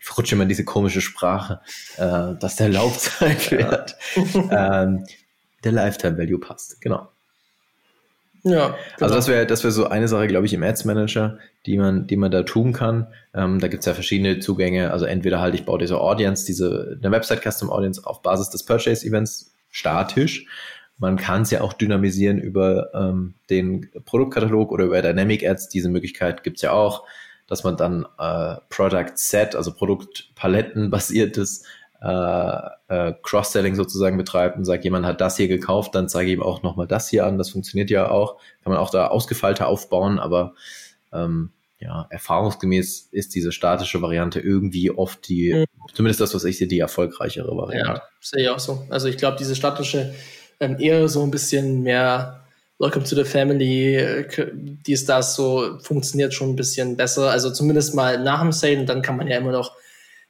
ich 0.00 0.18
rutsche 0.18 0.34
immer 0.34 0.42
in 0.42 0.48
diese 0.48 0.64
komische 0.64 1.00
Sprache, 1.00 1.60
äh, 1.96 2.34
dass 2.38 2.56
der 2.56 2.68
Laufzeitwert 2.68 3.96
ähm, 4.50 5.06
der 5.64 5.72
Lifetime 5.72 6.18
Value 6.18 6.38
passt. 6.38 6.80
Genau. 6.80 7.08
Ja. 8.42 8.68
Genau. 8.68 8.76
Also 9.00 9.14
das 9.14 9.28
wäre 9.28 9.46
das 9.46 9.62
wäre 9.62 9.72
so 9.72 9.86
eine 9.86 10.08
Sache, 10.08 10.26
glaube 10.26 10.46
ich, 10.46 10.54
im 10.54 10.62
Ads 10.62 10.84
Manager, 10.84 11.38
die 11.66 11.76
man, 11.78 12.06
die 12.06 12.16
man 12.16 12.30
da 12.30 12.42
tun 12.42 12.72
kann. 12.72 13.06
Ähm, 13.34 13.60
da 13.60 13.68
gibt's 13.68 13.86
ja 13.86 13.94
verschiedene 13.94 14.40
Zugänge. 14.40 14.92
Also 14.92 15.04
entweder 15.04 15.40
halt, 15.40 15.54
ich 15.54 15.64
baue 15.64 15.78
diese 15.78 16.00
Audience, 16.00 16.46
diese 16.46 16.98
eine 17.02 17.12
Website 17.12 17.42
Custom 17.42 17.70
Audience 17.70 18.04
auf 18.04 18.22
Basis 18.22 18.50
des 18.50 18.64
Purchase 18.64 19.06
Events 19.06 19.52
statisch. 19.70 20.46
Man 20.98 21.16
kann 21.16 21.42
es 21.42 21.50
ja 21.50 21.62
auch 21.62 21.72
dynamisieren 21.72 22.38
über 22.38 22.90
ähm, 22.94 23.34
den 23.48 23.90
Produktkatalog 24.04 24.70
oder 24.70 24.84
über 24.84 25.00
Dynamic 25.00 25.46
Ads. 25.46 25.68
Diese 25.68 25.88
Möglichkeit 25.88 26.42
gibt's 26.42 26.62
ja 26.62 26.72
auch, 26.72 27.04
dass 27.46 27.64
man 27.64 27.76
dann 27.76 28.06
äh, 28.18 28.56
Product 28.68 29.12
Set, 29.16 29.56
also 29.56 29.72
Produktpaletten 29.72 30.90
basiertes 30.90 31.64
äh, 32.02 32.58
äh, 32.88 33.14
Cross-Selling 33.22 33.74
sozusagen 33.74 34.16
betreibt 34.16 34.56
und 34.56 34.64
sagt, 34.64 34.84
jemand 34.84 35.04
hat 35.04 35.20
das 35.20 35.36
hier 35.36 35.48
gekauft, 35.48 35.94
dann 35.94 36.08
zeige 36.08 36.30
ich 36.30 36.36
ihm 36.36 36.42
auch 36.42 36.62
nochmal 36.62 36.86
das 36.86 37.08
hier 37.08 37.26
an. 37.26 37.38
Das 37.38 37.50
funktioniert 37.50 37.90
ja 37.90 38.10
auch. 38.10 38.38
Kann 38.64 38.72
man 38.72 38.80
auch 38.80 38.90
da 38.90 39.08
ausgefeilter 39.08 39.66
aufbauen, 39.66 40.18
aber 40.18 40.54
ähm, 41.12 41.50
ja, 41.78 42.06
erfahrungsgemäß 42.10 43.08
ist 43.10 43.34
diese 43.34 43.52
statische 43.52 44.02
Variante 44.02 44.40
irgendwie 44.40 44.90
oft 44.90 45.28
die, 45.28 45.52
mhm. 45.54 45.64
zumindest 45.94 46.20
das, 46.20 46.34
was 46.34 46.44
ich 46.44 46.58
sehe, 46.58 46.68
die 46.68 46.78
erfolgreichere 46.78 47.56
Variante. 47.56 47.92
Ja, 47.92 48.02
sehe 48.20 48.42
ich 48.42 48.48
auch 48.48 48.60
so. 48.60 48.86
Also 48.90 49.08
ich 49.08 49.16
glaube, 49.16 49.36
diese 49.38 49.56
statische 49.56 50.14
ähm, 50.60 50.76
eher 50.78 51.08
so 51.08 51.22
ein 51.22 51.30
bisschen 51.30 51.82
mehr 51.82 52.44
Welcome 52.78 53.04
to 53.04 53.14
the 53.14 53.24
Family, 53.24 53.96
äh, 53.96 54.26
dies, 54.54 55.04
das 55.04 55.34
so 55.34 55.78
funktioniert 55.82 56.32
schon 56.32 56.50
ein 56.50 56.56
bisschen 56.56 56.96
besser. 56.96 57.30
Also 57.30 57.50
zumindest 57.50 57.94
mal 57.94 58.22
nach 58.22 58.40
dem 58.40 58.52
Sale 58.52 58.80
und 58.80 58.86
dann 58.86 59.02
kann 59.02 59.16
man 59.16 59.26
ja 59.26 59.36
immer 59.36 59.52
noch 59.52 59.74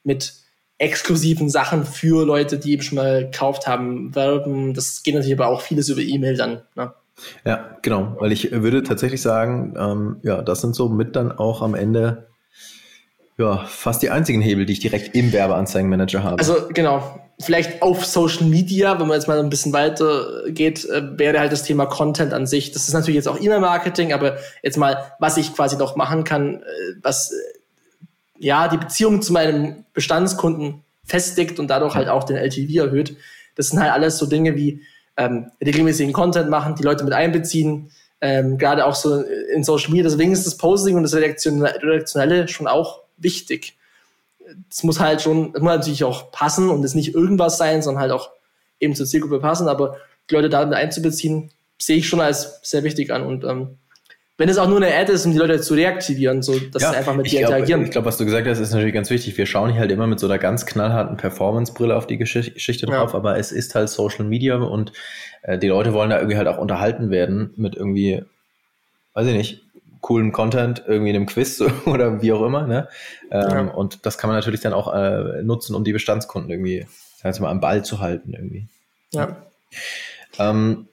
mit 0.02 0.34
exklusiven 0.80 1.50
Sachen 1.50 1.84
für 1.84 2.24
Leute, 2.24 2.58
die 2.58 2.72
eben 2.72 2.82
schon 2.82 2.96
mal 2.96 3.26
gekauft 3.26 3.66
haben, 3.66 4.14
werben. 4.14 4.72
Das 4.72 5.02
geht 5.02 5.14
natürlich 5.14 5.38
aber 5.38 5.48
auch 5.48 5.60
vieles 5.60 5.90
über 5.90 6.00
E-Mail 6.00 6.36
dann. 6.36 6.62
Ne? 6.74 6.92
Ja, 7.44 7.76
genau, 7.82 8.16
weil 8.18 8.32
ich 8.32 8.50
würde 8.50 8.82
tatsächlich 8.82 9.20
sagen, 9.20 9.74
ähm, 9.78 10.16
ja, 10.22 10.40
das 10.40 10.62
sind 10.62 10.74
so 10.74 10.88
mit 10.88 11.16
dann 11.16 11.32
auch 11.32 11.60
am 11.60 11.74
Ende 11.74 12.28
ja, 13.36 13.64
fast 13.66 14.02
die 14.02 14.10
einzigen 14.10 14.40
Hebel, 14.40 14.66
die 14.66 14.74
ich 14.74 14.80
direkt 14.80 15.14
im 15.14 15.32
Werbeanzeigenmanager 15.32 16.22
habe. 16.22 16.38
Also 16.38 16.68
genau, 16.72 17.20
vielleicht 17.38 17.82
auf 17.82 18.04
Social 18.04 18.46
Media, 18.46 18.98
wenn 18.98 19.06
man 19.06 19.16
jetzt 19.16 19.28
mal 19.28 19.38
ein 19.38 19.50
bisschen 19.50 19.72
weiter 19.74 20.44
geht, 20.48 20.86
äh, 20.86 21.18
wäre 21.18 21.40
halt 21.40 21.52
das 21.52 21.62
Thema 21.62 21.86
Content 21.86 22.32
an 22.32 22.46
sich. 22.46 22.72
Das 22.72 22.88
ist 22.88 22.94
natürlich 22.94 23.16
jetzt 23.16 23.28
auch 23.28 23.40
E-Mail-Marketing, 23.40 24.12
aber 24.12 24.36
jetzt 24.62 24.78
mal, 24.78 25.12
was 25.18 25.36
ich 25.36 25.54
quasi 25.54 25.76
noch 25.76 25.96
machen 25.96 26.24
kann, 26.24 26.56
äh, 26.56 26.94
was 27.02 27.32
ja, 28.40 28.68
die 28.68 28.78
Beziehung 28.78 29.20
zu 29.20 29.32
meinem 29.32 29.84
Bestandskunden 29.92 30.82
festigt 31.04 31.58
und 31.58 31.68
dadurch 31.68 31.94
halt 31.94 32.08
auch 32.08 32.24
den 32.24 32.36
LTV 32.36 32.86
erhöht. 32.86 33.16
Das 33.54 33.68
sind 33.68 33.80
halt 33.80 33.92
alles 33.92 34.16
so 34.16 34.26
Dinge 34.26 34.56
wie 34.56 34.82
ähm, 35.16 35.50
regelmäßigen 35.62 36.14
Content 36.14 36.48
machen, 36.48 36.74
die 36.74 36.82
Leute 36.82 37.04
mit 37.04 37.12
einbeziehen, 37.12 37.90
ähm, 38.22 38.56
gerade 38.56 38.86
auch 38.86 38.94
so 38.94 39.20
in 39.20 39.62
Social 39.62 39.90
Media. 39.90 40.04
Deswegen 40.04 40.32
ist 40.32 40.46
das 40.46 40.56
Posting 40.56 40.96
und 40.96 41.02
das 41.02 41.14
Redaktionelle 41.14 42.48
schon 42.48 42.66
auch 42.66 43.02
wichtig. 43.18 43.76
Es 44.70 44.82
muss 44.84 45.00
halt 45.00 45.20
schon, 45.20 45.52
es 45.54 45.60
muss 45.60 45.72
natürlich 45.72 46.04
auch 46.04 46.32
passen 46.32 46.70
und 46.70 46.82
es 46.82 46.94
nicht 46.94 47.14
irgendwas 47.14 47.58
sein, 47.58 47.82
sondern 47.82 48.00
halt 48.00 48.12
auch 48.12 48.30
eben 48.80 48.94
zur 48.94 49.06
Zielgruppe 49.06 49.40
passen, 49.40 49.68
aber 49.68 49.98
die 50.30 50.34
Leute 50.34 50.48
damit 50.48 50.74
einzubeziehen, 50.74 51.50
sehe 51.78 51.98
ich 51.98 52.08
schon 52.08 52.20
als 52.20 52.60
sehr 52.62 52.84
wichtig 52.84 53.12
an 53.12 53.22
und 53.22 53.44
ähm, 53.44 53.76
wenn 54.40 54.48
es 54.48 54.56
auch 54.56 54.68
nur 54.68 54.78
eine 54.78 54.96
Ad 54.96 55.12
ist, 55.12 55.26
um 55.26 55.32
die 55.32 55.38
Leute 55.38 55.60
zu 55.60 55.74
reaktivieren, 55.74 56.40
so 56.40 56.58
dass 56.58 56.80
ja, 56.80 56.92
sie 56.92 56.96
einfach 56.96 57.14
mit 57.14 57.30
dir 57.30 57.40
interagieren. 57.40 57.84
Ich 57.84 57.90
glaube, 57.90 58.06
was 58.06 58.16
du 58.16 58.24
gesagt 58.24 58.46
hast, 58.48 58.58
ist 58.58 58.72
natürlich 58.72 58.94
ganz 58.94 59.10
wichtig. 59.10 59.36
Wir 59.36 59.44
schauen 59.44 59.70
hier 59.70 59.80
halt 59.80 59.92
immer 59.92 60.06
mit 60.06 60.18
so 60.18 60.26
einer 60.26 60.38
ganz 60.38 60.64
knallharten 60.64 61.18
Performance-Brille 61.18 61.94
auf 61.94 62.06
die 62.06 62.16
Geschichte, 62.16 62.52
Geschichte 62.52 62.86
ja. 62.86 62.96
drauf, 62.96 63.14
aber 63.14 63.36
es 63.36 63.52
ist 63.52 63.74
halt 63.74 63.90
Social 63.90 64.24
Media 64.24 64.56
und 64.56 64.94
äh, 65.42 65.58
die 65.58 65.68
Leute 65.68 65.92
wollen 65.92 66.08
da 66.08 66.16
irgendwie 66.16 66.38
halt 66.38 66.48
auch 66.48 66.56
unterhalten 66.56 67.10
werden 67.10 67.52
mit 67.56 67.76
irgendwie, 67.76 68.22
weiß 69.12 69.26
ich 69.26 69.34
nicht, 69.34 69.62
coolen 70.00 70.32
Content, 70.32 70.84
irgendwie 70.86 71.10
in 71.10 71.16
einem 71.16 71.26
Quiz 71.26 71.62
oder 71.84 72.22
wie 72.22 72.32
auch 72.32 72.42
immer. 72.42 72.66
Ne? 72.66 72.88
Ähm, 73.30 73.50
ja. 73.50 73.60
Und 73.74 74.06
das 74.06 74.16
kann 74.16 74.28
man 74.28 74.38
natürlich 74.38 74.60
dann 74.60 74.72
auch 74.72 74.90
äh, 74.94 75.42
nutzen, 75.42 75.74
um 75.74 75.84
die 75.84 75.92
Bestandskunden 75.92 76.50
irgendwie, 76.50 76.86
sagen 77.18 77.36
wir 77.36 77.42
mal, 77.42 77.50
am 77.50 77.60
Ball 77.60 77.84
zu 77.84 78.00
halten 78.00 78.32
irgendwie. 78.32 78.68
Ja. 79.12 79.36
Ähm, 80.38 80.88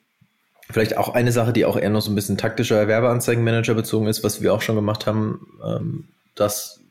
Vielleicht 0.69 0.97
auch 0.97 1.09
eine 1.09 1.31
Sache, 1.31 1.53
die 1.53 1.65
auch 1.65 1.77
eher 1.77 1.89
noch 1.89 2.01
so 2.01 2.11
ein 2.11 2.15
bisschen 2.15 2.37
taktischer 2.37 2.87
Werbeanzeigenmanager 2.87 3.73
bezogen 3.73 4.07
ist, 4.07 4.23
was 4.23 4.41
wir 4.41 4.53
auch 4.53 4.61
schon 4.61 4.75
gemacht 4.75 5.05
haben, 5.05 5.47
ähm, 5.65 6.07
dass 6.35 6.81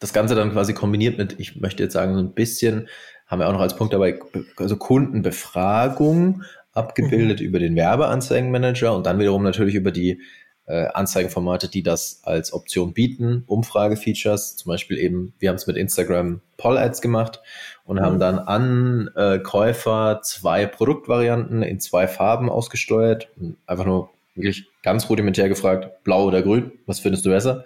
das 0.00 0.12
Ganze 0.12 0.34
dann 0.34 0.52
quasi 0.52 0.72
kombiniert 0.72 1.18
mit, 1.18 1.38
ich 1.38 1.60
möchte 1.60 1.82
jetzt 1.82 1.92
sagen, 1.92 2.14
so 2.14 2.20
ein 2.20 2.32
bisschen, 2.32 2.88
haben 3.26 3.40
wir 3.40 3.48
auch 3.48 3.52
noch 3.52 3.60
als 3.60 3.76
Punkt 3.76 3.92
dabei, 3.92 4.18
also 4.56 4.76
Kundenbefragung 4.76 6.44
abgebildet 6.72 7.40
mhm. 7.40 7.46
über 7.46 7.58
den 7.58 7.76
Werbeanzeigenmanager 7.76 8.94
und 8.94 9.04
dann 9.06 9.18
wiederum 9.18 9.42
natürlich 9.42 9.74
über 9.74 9.90
die 9.90 10.22
äh, 10.68 10.86
Anzeigenformate, 10.92 11.68
die 11.68 11.82
das 11.82 12.20
als 12.24 12.52
Option 12.52 12.92
bieten, 12.92 13.44
Umfragefeatures, 13.46 14.56
zum 14.56 14.70
Beispiel 14.70 14.98
eben, 14.98 15.32
wir 15.38 15.48
haben 15.48 15.56
es 15.56 15.66
mit 15.66 15.76
Instagram 15.76 16.40
Poll-Ads 16.58 17.00
gemacht 17.00 17.40
und 17.84 17.96
mhm. 17.96 18.00
haben 18.02 18.18
dann 18.20 18.38
an 18.38 19.10
äh, 19.16 19.38
Käufer 19.38 20.20
zwei 20.22 20.66
Produktvarianten 20.66 21.62
in 21.62 21.80
zwei 21.80 22.06
Farben 22.06 22.50
ausgesteuert, 22.50 23.28
einfach 23.66 23.86
nur 23.86 24.10
wirklich 24.34 24.68
ganz 24.82 25.08
rudimentär 25.08 25.48
gefragt, 25.48 26.04
blau 26.04 26.26
oder 26.26 26.42
grün, 26.42 26.72
was 26.86 27.00
findest 27.00 27.24
du 27.24 27.30
besser? 27.30 27.64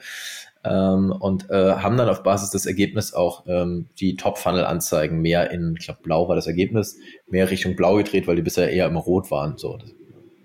Ähm, 0.64 1.10
und 1.10 1.50
äh, 1.50 1.72
haben 1.72 1.96
dann 1.96 2.08
auf 2.08 2.22
Basis 2.22 2.50
des 2.50 2.66
Ergebnisses 2.66 3.14
auch 3.14 3.44
ähm, 3.48 3.88
die 3.98 4.14
Top-Funnel-Anzeigen 4.14 5.20
mehr 5.20 5.50
in, 5.50 5.74
ich 5.76 5.86
glaube, 5.86 6.02
blau 6.04 6.28
war 6.28 6.36
das 6.36 6.46
Ergebnis, 6.46 6.98
mehr 7.26 7.50
Richtung 7.50 7.74
blau 7.74 7.96
gedreht, 7.96 8.28
weil 8.28 8.36
die 8.36 8.42
bisher 8.42 8.70
eher 8.70 8.86
immer 8.86 9.00
rot 9.00 9.32
waren. 9.32 9.58
So, 9.58 9.78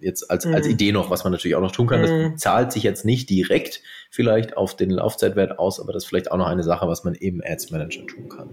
jetzt 0.02 0.30
als, 0.30 0.46
mhm. 0.46 0.56
als 0.56 0.68
Idee 0.68 0.92
noch, 0.92 1.10
was 1.10 1.24
man 1.24 1.34
natürlich 1.34 1.56
auch 1.56 1.62
noch 1.62 1.72
tun 1.72 1.88
kann. 1.88 2.02
Das 2.02 2.12
mhm. 2.12 2.38
zahlt 2.38 2.72
sich 2.72 2.84
jetzt 2.84 3.06
nicht 3.06 3.30
direkt 3.30 3.82
vielleicht 4.10 4.56
auf 4.58 4.76
den 4.76 4.90
Laufzeitwert 4.90 5.60
aus, 5.60 5.80
aber 5.80 5.94
das 5.94 6.04
ist 6.04 6.10
vielleicht 6.10 6.32
auch 6.32 6.38
noch 6.38 6.48
eine 6.48 6.64
Sache, 6.64 6.88
was 6.88 7.04
man 7.04 7.16
eben 7.16 7.42
Ads 7.44 7.72
Manager 7.72 8.06
tun 8.06 8.30
kann. 8.30 8.50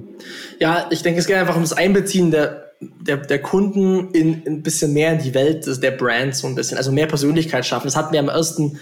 Ja, 0.58 0.86
ich 0.90 1.02
denke, 1.02 1.20
es 1.20 1.26
geht 1.26 1.36
einfach 1.36 1.56
um 1.56 1.62
das 1.62 1.72
Einbeziehen 1.72 2.30
der, 2.30 2.72
der, 2.80 3.18
der 3.18 3.40
Kunden 3.40 4.10
in, 4.12 4.42
in 4.42 4.54
ein 4.54 4.62
bisschen 4.62 4.92
mehr 4.92 5.12
in 5.12 5.18
die 5.18 5.34
Welt 5.34 5.66
der 5.82 5.90
Brands 5.92 6.40
so 6.40 6.46
ein 6.46 6.54
bisschen, 6.54 6.76
also 6.76 6.92
mehr 6.92 7.06
Persönlichkeit 7.06 7.64
schaffen. 7.66 7.86
Das 7.86 7.96
hatten 7.96 8.12
wir 8.12 8.20
im 8.20 8.28
ersten, 8.28 8.80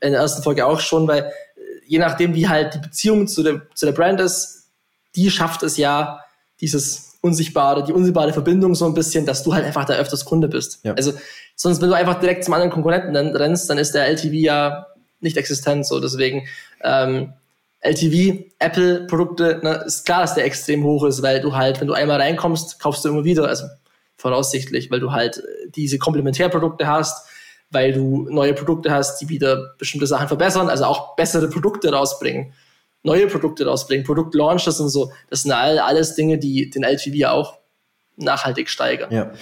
in 0.00 0.12
der 0.12 0.20
ersten 0.20 0.42
Folge 0.42 0.66
auch 0.66 0.80
schon, 0.80 1.06
weil 1.08 1.22
äh, 1.22 1.30
je 1.86 1.98
nachdem, 1.98 2.34
wie 2.34 2.48
halt 2.48 2.74
die 2.74 2.78
Beziehung 2.78 3.26
zu 3.26 3.42
der, 3.42 3.62
zu 3.74 3.86
der 3.86 3.92
Brand 3.92 4.20
ist, 4.20 4.70
die 5.16 5.30
schafft 5.30 5.62
es 5.62 5.76
ja, 5.76 6.20
dieses 6.60 7.18
unsichtbare, 7.24 7.82
die 7.84 7.92
unsichtbare 7.92 8.32
Verbindung 8.32 8.74
so 8.74 8.84
ein 8.84 8.94
bisschen, 8.94 9.24
dass 9.24 9.42
du 9.42 9.54
halt 9.54 9.64
einfach 9.64 9.86
da 9.86 9.94
öfters 9.94 10.24
Kunde 10.24 10.46
bist. 10.46 10.80
Ja. 10.84 10.92
Also 10.92 11.14
sonst, 11.54 11.80
wenn 11.80 11.88
du 11.88 11.96
einfach 11.96 12.20
direkt 12.20 12.44
zum 12.44 12.54
anderen 12.54 12.72
Konkurrenten 12.72 13.16
rennst, 13.16 13.68
dann 13.70 13.78
ist 13.78 13.94
der 13.94 14.06
LTV 14.08 14.32
ja 14.32 14.86
nicht 15.20 15.36
existent. 15.36 15.86
So 15.86 16.00
deswegen 16.00 16.46
ähm, 16.82 17.32
LTV, 17.80 18.44
Apple-Produkte, 18.58 19.60
ne, 19.62 19.84
ist 19.86 20.06
klar, 20.06 20.22
dass 20.22 20.34
der 20.34 20.44
extrem 20.44 20.84
hoch 20.84 21.04
ist, 21.04 21.22
weil 21.22 21.40
du 21.40 21.54
halt, 21.54 21.80
wenn 21.80 21.88
du 21.88 21.94
einmal 21.94 22.20
reinkommst, 22.20 22.80
kaufst 22.80 23.04
du 23.04 23.10
immer 23.10 23.24
wieder. 23.24 23.48
Also 23.48 23.66
voraussichtlich, 24.16 24.90
weil 24.90 25.00
du 25.00 25.12
halt 25.12 25.42
diese 25.74 25.98
Komplementärprodukte 25.98 26.86
hast, 26.86 27.26
weil 27.70 27.92
du 27.92 28.28
neue 28.30 28.54
Produkte 28.54 28.90
hast, 28.90 29.20
die 29.20 29.28
wieder 29.28 29.74
bestimmte 29.78 30.06
Sachen 30.06 30.28
verbessern, 30.28 30.68
also 30.68 30.84
auch 30.84 31.16
bessere 31.16 31.48
Produkte 31.48 31.92
rausbringen 31.92 32.52
neue 33.04 33.28
Produkte 33.28 33.66
rausbringen, 33.66 34.04
Produktlaunches 34.04 34.80
und 34.80 34.88
so. 34.88 35.12
Das 35.30 35.42
sind 35.42 35.52
all, 35.52 35.78
alles 35.78 36.16
Dinge, 36.16 36.38
die 36.38 36.70
den 36.70 36.82
LTV 36.82 37.28
auch 37.28 37.58
nachhaltig 38.16 38.68
steigern. 38.68 39.12
Ja, 39.12 39.32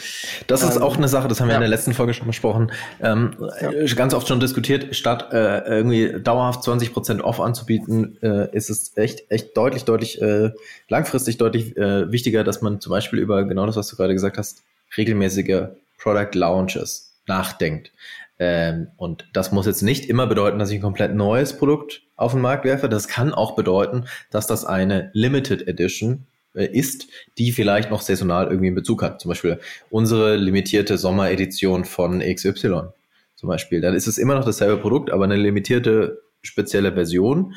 das 0.47 0.63
ist 0.63 0.77
ähm, 0.77 0.83
auch 0.83 0.97
eine 0.97 1.09
Sache, 1.09 1.29
das 1.29 1.41
haben 1.41 1.49
wir 1.49 1.53
ja. 1.53 1.59
in 1.59 1.63
der 1.63 1.69
letzten 1.69 1.93
Folge 1.93 2.15
schon 2.15 2.27
besprochen, 2.27 2.73
ähm, 3.01 3.37
ja. 3.61 3.95
ganz 3.95 4.15
oft 4.15 4.29
schon 4.29 4.41
diskutiert, 4.41 4.95
statt 4.97 5.33
äh, 5.33 5.59
irgendwie 5.69 6.21
dauerhaft 6.23 6.63
20 6.63 6.93
Prozent 6.93 7.23
off 7.23 7.41
anzubieten, 7.41 8.19
äh, 8.23 8.55
ist 8.57 8.71
es 8.71 8.97
echt, 8.97 9.31
echt 9.31 9.57
deutlich, 9.57 9.85
deutlich, 9.85 10.21
äh, 10.23 10.51
langfristig 10.89 11.37
deutlich 11.39 11.77
äh, 11.77 12.11
wichtiger, 12.11 12.45
dass 12.45 12.63
man 12.63 12.81
zum 12.81 12.91
Beispiel 12.91 13.19
über 13.19 13.45
genau 13.45 13.67
das, 13.67 13.77
was 13.77 13.89
du 13.89 13.97
gerade 13.97 14.15
gesagt 14.15 14.39
hast, 14.39 14.63
regelmäßige 14.97 15.69
Product 15.99 16.35
Launches 16.35 17.15
nachdenkt. 17.27 17.93
Ähm, 18.39 18.89
und 18.97 19.29
das 19.33 19.53
muss 19.53 19.67
jetzt 19.67 19.83
nicht 19.83 20.09
immer 20.09 20.27
bedeuten, 20.27 20.59
dass 20.59 20.71
ich 20.71 20.79
ein 20.79 20.83
komplett 20.83 21.15
neues 21.15 21.57
Produkt 21.57 22.03
auf 22.17 22.33
den 22.33 22.41
Markt 22.41 22.65
werfe. 22.65 22.89
Das 22.89 23.07
kann 23.07 23.33
auch 23.33 23.55
bedeuten, 23.55 24.07
dass 24.31 24.47
das 24.47 24.65
eine 24.65 25.11
Limited 25.13 25.69
Edition 25.69 26.15
äh, 26.15 26.32
ist, 26.55 27.09
die 27.39 27.53
vielleicht 27.53 27.91
noch 27.91 28.03
saisonal 28.03 28.47
irgendwie 28.47 28.67
einen 28.67 28.77
Bezug 28.77 29.03
hat. 29.03 29.21
Zum 29.21 29.31
Beispiel 29.31 29.59
unsere 29.91 30.37
limitierte 30.37 30.99
Sommeredition 30.99 31.85
von 31.85 32.21
XY. 32.21 32.83
Zum 33.35 33.49
Beispiel. 33.49 33.81
Dann 33.81 33.95
ist 33.95 34.07
es 34.07 34.19
immer 34.19 34.35
noch 34.35 34.45
dasselbe 34.45 34.77
Produkt, 34.77 35.11
aber 35.11 35.25
eine 35.25 35.37
limitierte 35.37 36.23
spezielle 36.43 36.93
Version. 36.93 37.55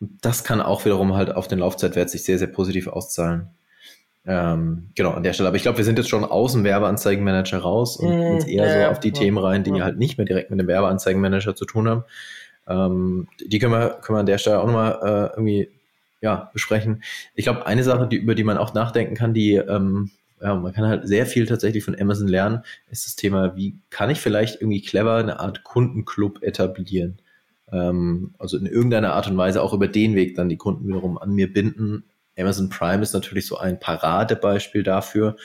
Das 0.00 0.44
kann 0.44 0.60
auch 0.60 0.84
wiederum 0.84 1.14
halt 1.14 1.34
auf 1.34 1.48
den 1.48 1.58
Laufzeitwert 1.58 2.10
sich 2.10 2.24
sehr, 2.24 2.38
sehr 2.38 2.48
positiv 2.48 2.86
auszahlen. 2.86 3.48
Ähm, 4.26 4.90
genau, 4.94 5.10
an 5.10 5.22
der 5.22 5.34
Stelle. 5.34 5.48
Aber 5.48 5.56
ich 5.56 5.62
glaube, 5.62 5.78
wir 5.78 5.84
sind 5.84 5.98
jetzt 5.98 6.08
schon 6.08 6.24
aus 6.24 6.52
dem 6.52 6.64
Werbeanzeigenmanager 6.64 7.58
raus 7.58 7.98
und 7.98 8.08
mm, 8.08 8.34
uns 8.34 8.46
eher 8.46 8.66
ja, 8.66 8.86
so 8.86 8.90
auf 8.92 9.00
die 9.00 9.08
ja, 9.08 9.14
Themen 9.14 9.36
rein, 9.36 9.64
die 9.64 9.72
ja. 9.72 9.84
halt 9.84 9.98
nicht 9.98 10.16
mehr 10.16 10.24
direkt 10.24 10.50
mit 10.50 10.58
dem 10.58 10.66
Werbeanzeigenmanager 10.66 11.54
zu 11.54 11.66
tun 11.66 11.88
haben. 11.88 12.04
Ähm, 12.66 13.28
die 13.44 13.58
können 13.58 13.72
wir, 13.72 13.98
können 14.00 14.16
wir 14.16 14.20
an 14.20 14.26
der 14.26 14.38
Stelle 14.38 14.60
auch 14.60 14.66
nochmal 14.66 14.98
äh, 15.02 15.36
irgendwie 15.36 15.68
ja, 16.24 16.48
besprechen. 16.54 17.02
Ich 17.34 17.44
glaube, 17.44 17.66
eine 17.66 17.84
Sache, 17.84 18.08
die, 18.08 18.16
über 18.16 18.34
die 18.34 18.44
man 18.44 18.56
auch 18.56 18.72
nachdenken 18.72 19.14
kann, 19.14 19.34
die 19.34 19.56
ähm, 19.56 20.10
ja, 20.40 20.54
man 20.54 20.72
kann 20.72 20.86
halt 20.86 21.06
sehr 21.06 21.26
viel 21.26 21.46
tatsächlich 21.46 21.84
von 21.84 21.98
Amazon 22.00 22.28
lernen, 22.28 22.62
ist 22.90 23.06
das 23.06 23.14
Thema, 23.14 23.56
wie 23.56 23.78
kann 23.90 24.08
ich 24.08 24.20
vielleicht 24.20 24.60
irgendwie 24.60 24.80
clever 24.80 25.16
eine 25.16 25.38
Art 25.38 25.64
Kundenclub 25.64 26.42
etablieren? 26.42 27.18
Ähm, 27.70 28.34
also 28.38 28.56
in 28.56 28.64
irgendeiner 28.64 29.12
Art 29.12 29.28
und 29.28 29.36
Weise 29.36 29.62
auch 29.62 29.74
über 29.74 29.86
den 29.86 30.14
Weg 30.14 30.34
dann 30.34 30.48
die 30.48 30.56
Kunden 30.56 30.88
wiederum 30.88 31.18
an 31.18 31.30
mir 31.32 31.52
binden, 31.52 32.04
Amazon 32.38 32.70
Prime 32.70 33.02
ist 33.02 33.12
natürlich 33.12 33.46
so 33.46 33.58
ein 33.58 33.78
Paradebeispiel 33.78 34.82
dafür. 34.82 35.36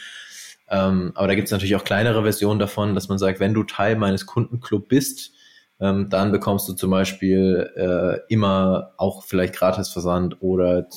Ähm, 0.69 1.11
aber 1.13 1.27
da 1.27 1.35
gibt 1.35 1.47
es 1.47 1.51
natürlich 1.51 1.75
auch 1.75 1.83
kleinere 1.83 2.23
Versionen 2.23 2.59
davon, 2.59 2.95
dass 2.95 3.09
man 3.09 3.19
sagt, 3.19 3.41
wenn 3.41 3.53
du 3.53 3.63
Teil 3.63 3.97
meines 3.97 4.25
Kundenclub 4.25 4.87
bist, 4.87 5.33
ähm, 5.79 6.09
dann 6.09 6.31
bekommst 6.31 6.67
du 6.67 6.73
zum 6.73 6.91
Beispiel 6.91 7.69
äh, 7.75 8.33
immer 8.33 8.93
auch 8.97 9.23
vielleicht 9.23 9.55
Gratisversand 9.55 10.41
oder 10.41 10.87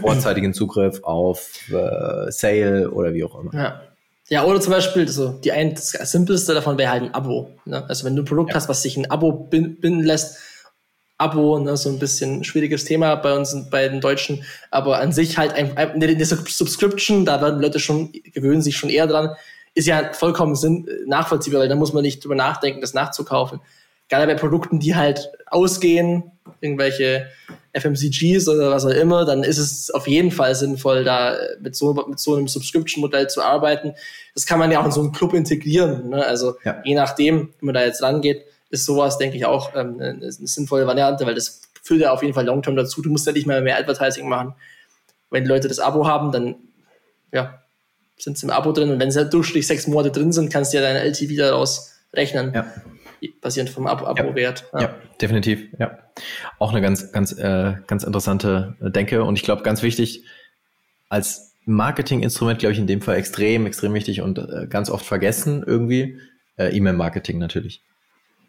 vorzeitigen 0.00 0.54
Zugriff 0.54 1.02
auf 1.02 1.68
äh, 1.70 2.30
Sale 2.30 2.90
oder 2.90 3.12
wie 3.14 3.24
auch 3.24 3.38
immer. 3.38 3.54
Ja. 3.54 3.82
Ja, 4.28 4.44
oder 4.44 4.60
zum 4.60 4.72
Beispiel, 4.72 5.08
so 5.08 5.32
die 5.44 5.52
ein, 5.52 5.74
das 5.74 5.90
simpelste 5.90 6.54
davon 6.54 6.78
wäre 6.78 6.90
halt 6.90 7.02
ein 7.02 7.12
Abo. 7.12 7.50
Ne? 7.66 7.84
Also 7.88 8.06
wenn 8.06 8.16
du 8.16 8.22
ein 8.22 8.24
Produkt 8.24 8.50
ja. 8.50 8.56
hast, 8.56 8.68
was 8.68 8.80
sich 8.80 8.96
ein 8.96 9.10
Abo 9.10 9.30
binden 9.32 10.00
lässt, 10.00 10.38
Abo, 11.18 11.58
ne, 11.58 11.76
so 11.76 11.88
ein 11.88 11.98
bisschen 11.98 12.42
schwieriges 12.42 12.84
Thema 12.84 13.14
bei 13.16 13.36
uns, 13.36 13.54
bei 13.70 13.88
den 13.88 14.00
Deutschen, 14.00 14.44
aber 14.70 15.00
an 15.00 15.12
sich 15.12 15.38
halt 15.38 15.52
ein, 15.52 15.76
eine, 15.76 16.06
eine 16.06 16.24
Subscription, 16.24 17.24
da 17.24 17.40
werden 17.42 17.60
Leute 17.60 17.78
schon, 17.78 18.10
gewöhnen 18.32 18.62
sich 18.62 18.76
schon 18.76 18.90
eher 18.90 19.06
dran, 19.06 19.30
ist 19.74 19.86
ja 19.86 20.12
vollkommen 20.12 20.56
sinn, 20.56 20.88
nachvollziehbar, 21.06 21.60
weil 21.60 21.68
da 21.68 21.76
muss 21.76 21.92
man 21.92 22.02
nicht 22.02 22.24
drüber 22.24 22.34
nachdenken, 22.34 22.80
das 22.80 22.94
nachzukaufen. 22.94 23.60
Gerade 24.12 24.26
bei 24.26 24.38
Produkten, 24.38 24.78
die 24.78 24.94
halt 24.94 25.32
ausgehen, 25.46 26.32
irgendwelche 26.60 27.28
FMCGs 27.72 28.46
oder 28.46 28.70
was 28.70 28.84
auch 28.84 28.90
immer, 28.90 29.24
dann 29.24 29.42
ist 29.42 29.56
es 29.56 29.90
auf 29.90 30.06
jeden 30.06 30.30
Fall 30.30 30.54
sinnvoll, 30.54 31.02
da 31.02 31.34
mit 31.62 31.74
so, 31.74 31.94
mit 31.94 32.18
so 32.18 32.36
einem 32.36 32.46
Subscription-Modell 32.46 33.28
zu 33.28 33.40
arbeiten. 33.40 33.94
Das 34.34 34.44
kann 34.44 34.58
man 34.58 34.70
ja 34.70 34.82
auch 34.82 34.84
in 34.84 34.92
so 34.92 35.00
einen 35.00 35.12
Club 35.12 35.32
integrieren. 35.32 36.10
Ne? 36.10 36.26
Also 36.26 36.56
ja. 36.62 36.82
je 36.84 36.94
nachdem, 36.94 37.54
wie 37.58 37.64
man 37.64 37.74
da 37.74 37.82
jetzt 37.84 38.02
rangeht, 38.02 38.44
ist 38.68 38.84
sowas, 38.84 39.16
denke 39.16 39.38
ich, 39.38 39.46
auch 39.46 39.74
ähm, 39.74 39.98
eine, 39.98 40.30
sinnvolle 40.30 40.86
Variante, 40.86 41.24
weil 41.24 41.34
das 41.34 41.62
führt 41.82 42.02
ja 42.02 42.12
auf 42.12 42.20
jeden 42.20 42.34
Fall 42.34 42.44
long-term 42.44 42.76
dazu. 42.76 43.00
Du 43.00 43.08
musst 43.08 43.26
ja 43.26 43.32
nicht 43.32 43.46
mehr 43.46 43.62
mehr 43.62 43.78
Advertising 43.78 44.28
machen. 44.28 44.52
Wenn 45.30 45.44
die 45.44 45.48
Leute 45.48 45.68
das 45.68 45.78
Abo 45.78 46.06
haben, 46.06 46.32
dann 46.32 46.56
ja, 47.32 47.62
sind 48.18 48.36
sie 48.36 48.44
im 48.44 48.50
Abo 48.50 48.72
drin 48.72 48.90
und 48.90 49.00
wenn 49.00 49.10
sie 49.10 49.24
durchschnittlich 49.24 49.66
sechs 49.66 49.86
Monate 49.86 50.10
drin 50.10 50.32
sind, 50.32 50.52
kannst 50.52 50.74
du 50.74 50.76
ja 50.76 50.82
deine 50.82 51.02
LTV 51.02 51.34
daraus 51.34 51.94
rechnen. 52.12 52.52
Ja. 52.54 52.66
Basierend 53.40 53.70
vom 53.70 53.86
Abo-Wert. 53.86 54.64
Ja. 54.72 54.80
ja. 54.80 54.94
definitiv. 55.20 55.68
Ja. 55.78 55.98
Auch 56.58 56.70
eine 56.70 56.80
ganz, 56.80 57.12
ganz, 57.12 57.32
äh, 57.32 57.74
ganz 57.86 58.04
interessante 58.04 58.76
Denke 58.80 59.24
und 59.24 59.36
ich 59.36 59.42
glaube, 59.42 59.62
ganz 59.62 59.82
wichtig, 59.82 60.24
als 61.08 61.56
Marketinginstrument, 61.64 62.58
glaube 62.58 62.72
ich, 62.72 62.78
in 62.78 62.86
dem 62.86 63.00
Fall 63.00 63.16
extrem, 63.16 63.66
extrem 63.66 63.94
wichtig 63.94 64.20
und 64.20 64.38
äh, 64.38 64.66
ganz 64.68 64.90
oft 64.90 65.06
vergessen 65.06 65.62
irgendwie. 65.66 66.18
Äh, 66.56 66.76
E-Mail-Marketing 66.76 67.38
natürlich 67.38 67.82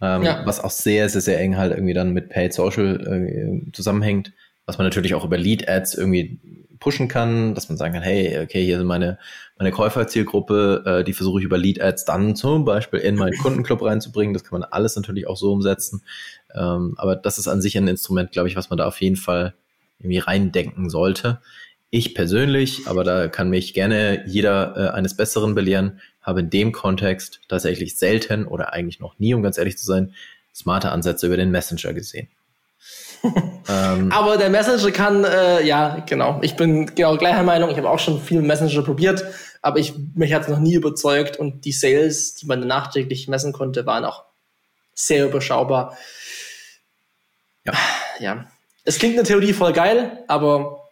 ähm, 0.04 0.24
ja. 0.24 0.46
was 0.46 0.60
auch 0.62 0.70
sehr, 0.70 1.08
sehr, 1.08 1.22
sehr 1.22 1.40
eng 1.40 1.58
halt 1.58 1.72
irgendwie 1.72 1.94
dann 1.94 2.12
mit 2.12 2.30
Paid 2.30 2.54
Social 2.54 3.00
äh, 3.08 3.72
zusammenhängt, 3.72 4.34
was 4.66 4.78
man 4.78 4.86
natürlich 4.86 5.14
auch 5.14 5.24
über 5.24 5.38
Lead 5.38 5.70
Ads 5.70 5.96
irgendwie 5.96 6.40
pushen 6.84 7.08
kann, 7.08 7.56
dass 7.56 7.70
man 7.70 7.78
sagen 7.78 7.94
kann, 7.94 8.04
hey, 8.04 8.40
okay, 8.44 8.64
hier 8.64 8.78
sind 8.78 8.88
meine, 8.88 9.18
meine 9.58 9.72
Käuferzielgruppe, 9.72 10.84
äh, 10.86 11.04
die 11.06 11.14
versuche 11.14 11.40
ich 11.40 11.46
über 11.46 11.58
Lead 11.58 11.82
Ads 11.82 12.04
dann 12.04 12.36
zum 12.36 12.66
Beispiel 12.66 13.00
in 13.00 13.16
meinen 13.16 13.38
Kundenclub 13.38 13.82
reinzubringen. 13.82 14.34
Das 14.34 14.44
kann 14.44 14.60
man 14.60 14.70
alles 14.70 14.98
natürlich 14.98 15.26
auch 15.26 15.38
so 15.38 15.54
umsetzen. 15.54 16.04
Ähm, 16.54 16.96
aber 16.98 17.16
das 17.16 17.38
ist 17.38 17.48
an 17.48 17.62
sich 17.62 17.78
ein 17.78 17.88
Instrument, 17.88 18.34
glaube 18.34 18.50
ich, 18.50 18.58
was 18.58 18.70
man 18.70 18.78
da 18.78 18.86
auf 18.86 19.00
jeden 19.00 19.16
Fall 19.16 19.54
irgendwie 20.00 20.18
reindenken 20.18 20.90
sollte. 20.90 21.40
Ich 21.90 22.14
persönlich, 22.16 22.86
aber 22.86 23.06
da 23.06 23.30
kann 23.30 23.50
mich 23.50 23.74
gerne 23.74 24.26
jeder 24.28 24.76
äh, 24.76 24.90
eines 24.90 25.16
Besseren 25.16 25.56
belehren, 25.56 26.02
habe 26.22 26.42
in 26.42 26.50
dem 26.50 26.74
Kontext 26.74 27.40
tatsächlich 27.48 27.96
selten 27.96 28.46
oder 28.46 28.74
eigentlich 28.74 29.00
noch 29.00 29.18
nie, 29.20 29.34
um 29.34 29.42
ganz 29.42 29.58
ehrlich 29.58 29.78
zu 29.78 29.86
sein, 29.86 30.14
smarte 30.54 30.92
Ansätze 30.92 31.28
über 31.28 31.38
den 31.38 31.52
Messenger 31.52 31.94
gesehen. 31.94 32.28
Ähm, 33.70 34.12
Aber 34.12 34.38
der 34.38 34.50
Messenger 34.50 34.92
kann, 34.92 35.24
äh, 35.24 35.64
ja, 35.64 36.04
genau. 36.08 36.40
Ich 36.42 36.56
bin 36.56 36.94
genau 36.96 37.18
gleicher 37.18 37.44
Meinung. 37.44 37.70
Ich 37.70 37.78
habe 37.78 37.90
auch 37.90 38.00
schon 38.00 38.22
viel 38.22 38.42
Messenger 38.42 38.84
probiert, 38.84 39.24
aber 39.62 39.80
ich, 39.80 39.94
mich 40.16 40.34
hat 40.34 40.44
es 40.44 40.48
noch 40.50 40.60
nie 40.60 40.76
überzeugt 40.76 41.38
und 41.38 41.66
die 41.66 41.72
Sales, 41.72 42.36
die 42.36 42.46
man 42.46 42.66
nachträglich 42.68 43.28
messen 43.28 43.54
konnte, 43.54 43.86
waren 43.86 44.06
auch 44.06 44.26
sehr 44.94 45.26
überschaubar. 45.26 45.98
Ja. 47.66 47.74
ja. 48.20 48.46
es 48.84 49.00
klingt 49.00 49.14
in 49.14 49.24
der 49.24 49.26
Theorie 49.26 49.54
voll 49.54 49.74
geil, 49.74 50.24
aber 50.28 50.84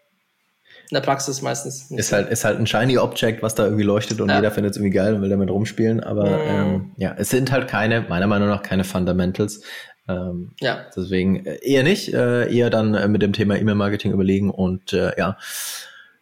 in 0.92 0.96
der 0.96 1.02
Praxis 1.02 1.42
meistens 1.42 1.90
nicht. 1.90 2.00
Ist 2.00 2.12
halt, 2.12 2.30
ist 2.30 2.44
halt 2.44 2.60
ein 2.60 2.68
shiny 2.68 2.98
Object, 2.98 3.42
was 3.42 3.56
da 3.56 3.64
irgendwie 3.64 3.84
leuchtet 3.84 4.20
und 4.20 4.28
ja. 4.28 4.36
jeder 4.36 4.52
findet 4.52 4.72
es 4.72 4.78
irgendwie 4.78 4.94
geil 4.94 5.16
und 5.16 5.22
will 5.22 5.30
damit 5.30 5.50
rumspielen. 5.50 6.02
Aber 6.02 6.26
mm. 6.26 6.42
ähm, 6.50 6.92
ja, 6.98 7.16
es 7.18 7.30
sind 7.30 7.50
halt 7.50 7.70
keine, 7.70 8.02
meiner 8.02 8.28
Meinung 8.28 8.50
nach, 8.50 8.62
keine 8.62 8.84
Fundamentals. 8.84 9.62
Ähm, 10.08 10.52
ja. 10.60 10.86
Deswegen 10.96 11.46
äh, 11.46 11.60
eher 11.62 11.84
nicht, 11.84 12.14
äh, 12.14 12.54
eher 12.54 12.70
dann 12.70 12.94
äh, 12.94 13.08
mit 13.08 13.22
dem 13.22 13.34
Thema 13.34 13.58
E-Mail-Marketing 13.58 14.12
überlegen 14.12 14.50
und 14.50 14.94
äh, 14.94 15.18
ja, 15.18 15.38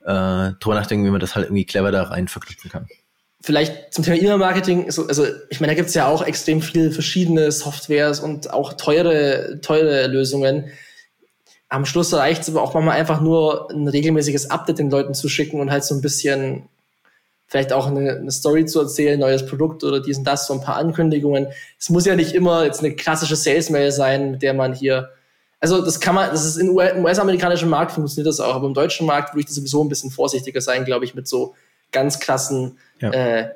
äh, 0.02 0.54
drüber 0.60 0.76
nachdenken, 0.76 1.06
wie 1.06 1.12
man 1.12 1.20
das 1.20 1.36
halt 1.36 1.48
irgendwie 1.48 1.66
clever 1.66 1.92
da 1.92 2.04
rein 2.04 2.28
verknüpfen 2.28 2.72
kann. 2.72 2.88
Vielleicht 3.42 3.94
zum 3.94 4.04
Thema 4.04 4.18
E-Mail-Marketing, 4.18 4.86
also, 4.86 5.08
also 5.08 5.26
ich 5.50 5.62
meine, 5.62 5.72
da 5.72 5.76
gibt 5.76 5.90
es 5.90 5.96
ja 5.96 6.08
auch 6.08 6.26
extrem 6.26 6.62
viele 6.62 6.92
verschiedene 6.92 7.52
Softwares 7.52 8.20
und 8.20 8.52
auch 8.52 8.74
teure, 8.74 9.60
teure 9.62 10.08
Lösungen 10.08 10.72
am 11.70 11.86
Schluss 11.86 12.14
reicht 12.14 12.42
es 12.42 12.50
aber 12.50 12.64
auch 12.64 12.74
manchmal 12.74 12.98
einfach 12.98 13.22
nur 13.22 13.72
ein 13.72 13.88
regelmäßiges 13.88 14.50
Update 14.50 14.80
den 14.80 14.90
Leuten 14.90 15.14
zu 15.14 15.30
schicken 15.30 15.62
und 15.62 15.72
halt 15.72 15.84
so 15.84 15.96
ein 15.96 16.02
bisschen 16.02 16.68
vielleicht 17.50 17.74
auch 17.74 17.88
eine, 17.88 18.16
eine 18.18 18.32
Story 18.32 18.68
zu 18.68 18.80
erzählen, 18.80 19.20
neues 19.20 19.44
Produkt 19.46 19.84
oder 19.84 20.00
dies 20.00 20.20
und 20.20 20.24
das, 20.24 20.46
so 20.46 20.54
ein 20.54 20.62
paar 20.62 20.76
Ankündigungen. 20.76 21.48
Es 21.80 21.90
muss 21.90 22.06
ja 22.06 22.16
nicht 22.16 22.34
immer 22.34 22.64
jetzt 22.64 22.80
eine 22.80 22.96
klassische 22.96 23.36
Sales-Mail 23.36 23.92
sein, 23.92 24.30
mit 24.32 24.42
der 24.44 24.54
man 24.54 24.74
hier, 24.74 25.10
also 25.60 25.84
das 25.84 26.00
kann 26.00 26.14
man, 26.14 26.30
das 26.30 26.46
ist 26.46 26.58
im 26.58 26.70
US-amerikanischen 26.70 27.68
Markt 27.68 27.92
funktioniert 27.92 28.28
das 28.28 28.40
auch, 28.40 28.54
aber 28.54 28.68
im 28.68 28.76
deutschen 28.76 29.08
Markt 29.08 29.34
würde 29.34 29.40
ich 29.42 29.48
das 29.48 29.56
sowieso 29.56 29.84
ein 29.84 29.90
bisschen 29.90 30.12
vorsichtiger 30.12 30.62
sein, 30.62 30.86
glaube 30.86 31.06
ich, 31.06 31.16
mit 31.16 31.28
so 31.28 31.56
ganz 31.92 32.20
klassen 32.20 32.78
ja. 33.00 33.10
äh, 33.10 33.50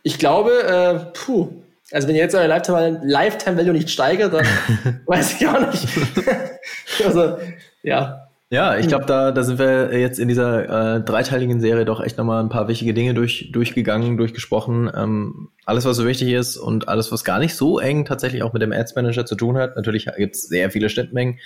Ich 0.04 0.20
glaube, 0.20 0.64
äh, 0.64 1.00
puh, 1.14 1.61
also 1.92 2.08
wenn 2.08 2.16
ihr 2.16 2.22
jetzt 2.22 2.36
eure 2.36 2.48
Lifetime, 2.48 3.02
Lifetime 3.04 3.58
Value 3.58 3.74
nicht 3.74 3.90
steigert, 3.90 4.34
dann 4.34 4.46
weiß 5.06 5.40
ich 5.40 5.48
auch 5.48 5.60
nicht. 5.72 5.88
also, 7.06 7.38
ja. 7.84 8.28
Ja, 8.54 8.78
ich 8.78 8.90
glaube, 8.90 9.06
da, 9.06 9.32
da 9.32 9.44
sind 9.44 9.60
wir 9.60 9.98
jetzt 9.98 10.20
in 10.20 10.28
dieser 10.28 10.98
äh, 10.98 11.02
dreiteiligen 11.02 11.62
Serie 11.62 11.86
doch 11.86 12.02
echt 12.02 12.18
nochmal 12.18 12.44
ein 12.44 12.50
paar 12.50 12.68
wichtige 12.68 12.94
Dinge 12.94 13.14
durch, 13.14 13.50
durchgegangen, 13.54 14.18
durchgesprochen. 14.18 14.92
Ähm, 14.94 15.50
alles, 15.66 15.86
was 15.86 15.96
so 15.96 16.06
wichtig 16.06 16.34
ist 16.34 16.58
und 16.58 16.90
alles, 16.90 17.14
was 17.14 17.24
gar 17.24 17.40
nicht 17.40 17.56
so 17.56 17.80
eng 17.80 18.04
tatsächlich 18.04 18.44
auch 18.44 18.52
mit 18.52 18.62
dem 18.62 18.74
Ads 18.74 18.96
Manager 18.96 19.26
zu 19.26 19.36
tun 19.36 19.58
hat. 19.58 19.78
Natürlich 19.78 20.10
gibt 20.18 20.36
es 20.36 20.42
sehr 20.44 20.70
viele 20.70 20.90
Schnittmengen, 20.90 21.40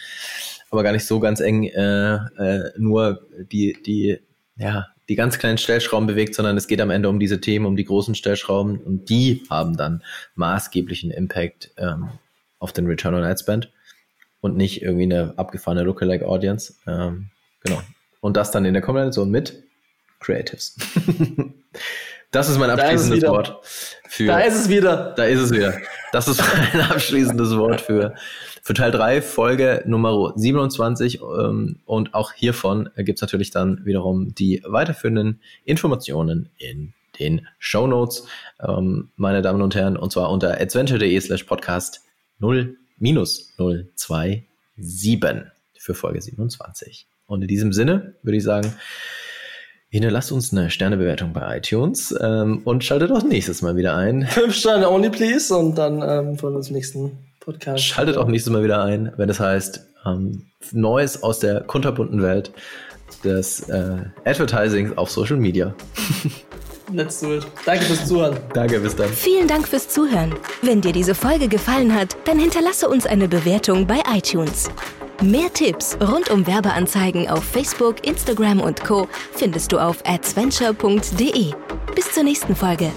aber 0.72 0.82
gar 0.82 0.94
nicht 0.94 1.06
so 1.06 1.20
ganz 1.20 1.42
eng 1.42 1.66
äh, 1.66 2.16
äh, 2.16 2.72
nur 2.76 3.22
die, 3.52 3.78
die, 3.86 4.18
ja, 4.56 4.88
die 5.10 5.16
ganz 5.16 5.38
kleinen 5.38 5.58
Stellschrauben 5.58 6.08
bewegt, 6.08 6.36
sondern 6.36 6.58
es 6.58 6.68
geht 6.68 6.82
am 6.82 6.90
Ende 6.90 7.10
um 7.10 7.20
diese 7.20 7.40
Themen, 7.40 7.66
um 7.66 7.76
die 7.76 7.86
großen 7.86 8.16
Stellschrauben 8.16 8.80
und 8.80 9.10
die 9.10 9.44
haben 9.50 9.78
dann 9.78 10.04
maßgeblichen 10.36 11.12
Impact 11.12 11.72
ähm, 11.78 12.10
auf 12.60 12.74
den 12.74 12.88
Return 12.88 13.14
on 13.14 13.24
Ad 13.24 13.40
Spend 13.40 13.72
und 14.42 14.58
nicht 14.58 14.82
irgendwie 14.82 15.04
eine 15.04 15.34
abgefahrene 15.38 15.84
Lookalike 15.84 16.28
Audience. 16.28 16.76
Ähm, 16.88 17.30
genau. 17.64 17.82
Und 18.22 18.38
das 18.38 18.52
dann 18.52 18.66
in 18.66 18.74
der 18.74 18.82
Kombination 18.82 19.30
mit 19.30 19.64
Creatives. 20.20 20.76
das 22.36 22.50
ist 22.50 22.60
mein 22.60 22.70
abschließendes 22.70 23.24
ist 23.24 23.30
Wort. 23.30 23.60
Für, 24.08 24.28
da 24.28 24.40
ist 24.40 24.56
es 24.56 24.70
wieder. 24.70 25.14
Da 25.16 25.26
ist 25.26 25.40
es 25.40 25.52
wieder. 25.52 25.78
Das 26.12 26.28
ist 26.28 26.42
mein 26.74 26.82
abschließendes 26.82 27.58
Wort 27.58 27.82
für 27.82 28.14
für 28.62 28.74
Teil 28.74 28.92
3, 28.92 29.22
Folge 29.22 29.84
Nummer 29.86 30.34
27. 30.36 31.22
Ähm, 31.22 31.80
und 31.86 32.16
auch 32.16 32.34
hiervon 32.34 32.90
gibt 32.98 33.20
es 33.20 33.22
natürlich 33.22 33.52
dann 33.52 33.86
wiederum 33.86 34.34
die 34.34 34.64
weiterführenden 34.66 35.40
Informationen 35.66 36.50
in 36.58 36.94
den 37.20 37.48
Show 37.60 37.86
Notes, 37.86 38.28
ähm, 38.60 39.12
meine 39.16 39.44
Damen 39.44 39.62
und 39.62 39.76
Herren, 39.76 39.98
und 39.98 40.12
zwar 40.12 40.32
unter 40.32 40.60
adventure.de 40.60 41.20
slash 41.22 41.44
podcast 41.44 42.02
0 42.40 42.76
minus 42.98 43.54
027 43.58 44.44
für 45.78 45.94
Folge 45.94 46.22
27. 46.22 47.06
Und 47.28 47.44
in 47.44 47.48
diesem 47.48 47.72
Sinne 47.72 48.16
würde 48.24 48.38
ich 48.38 48.44
sagen, 48.44 48.74
hinterlasst 49.96 50.32
uns 50.32 50.52
eine 50.52 50.70
Sternebewertung 50.70 51.34
bei 51.34 51.58
iTunes 51.58 52.16
ähm, 52.22 52.62
und 52.66 52.84
schaltet 52.84 53.12
auch 53.12 53.24
nächstes 53.24 53.62
Mal 53.62 53.76
wieder 53.76 53.96
ein. 53.96 54.28
Fünf 54.28 54.56
Sterne 54.56 54.90
only, 54.90 55.10
please, 55.10 55.56
und 55.56 55.76
dann 55.78 56.02
ähm, 56.02 56.38
von 56.38 56.56
uns 56.56 56.70
nächsten 56.70 57.12
Podcast. 57.40 57.84
Schaltet 57.84 58.18
auch 58.18 58.28
nächstes 58.28 58.52
Mal 58.52 58.64
wieder 58.64 58.84
ein, 58.84 59.12
wenn 59.18 59.30
es 59.30 59.40
heißt 59.40 59.86
ähm, 60.06 60.44
Neues 60.72 61.24
aus 61.24 61.40
der 61.40 61.62
kunterbunten 61.62 62.22
Welt 62.22 62.52
des 63.24 63.70
äh, 63.70 63.98
Advertisings 64.26 64.98
auf 64.98 65.10
Social 65.10 65.38
Media. 65.38 65.74
Let's 66.94 67.20
do 67.20 67.36
it. 67.36 67.46
Danke 67.66 67.86
fürs 67.86 68.08
Zuhören. 68.08 68.38
Danke, 68.54 68.80
bis 68.80 68.96
dann. 68.96 69.10
Vielen 69.10 69.48
Dank 69.48 69.68
fürs 69.68 69.90
Zuhören. 69.90 70.36
Wenn 70.62 70.82
dir 70.82 70.94
diese 70.94 71.16
Folge 71.16 71.48
gefallen 71.48 71.94
hat, 71.94 72.16
dann 72.26 72.40
hinterlasse 72.40 72.88
uns 72.88 73.06
eine 73.06 73.28
Bewertung 73.28 73.88
bei 73.88 74.02
iTunes. 74.14 74.70
Mehr 75.22 75.52
Tipps 75.52 75.98
rund 76.02 76.30
um 76.30 76.46
Werbeanzeigen 76.46 77.30
auf 77.30 77.44
Facebook, 77.44 78.06
Instagram 78.06 78.60
und 78.60 78.84
Co. 78.84 79.08
findest 79.34 79.72
du 79.72 79.80
auf 79.80 79.98
adventure.de. 80.06 81.54
Bis 81.96 82.12
zur 82.14 82.24
nächsten 82.24 82.56
Folge. 82.56 82.92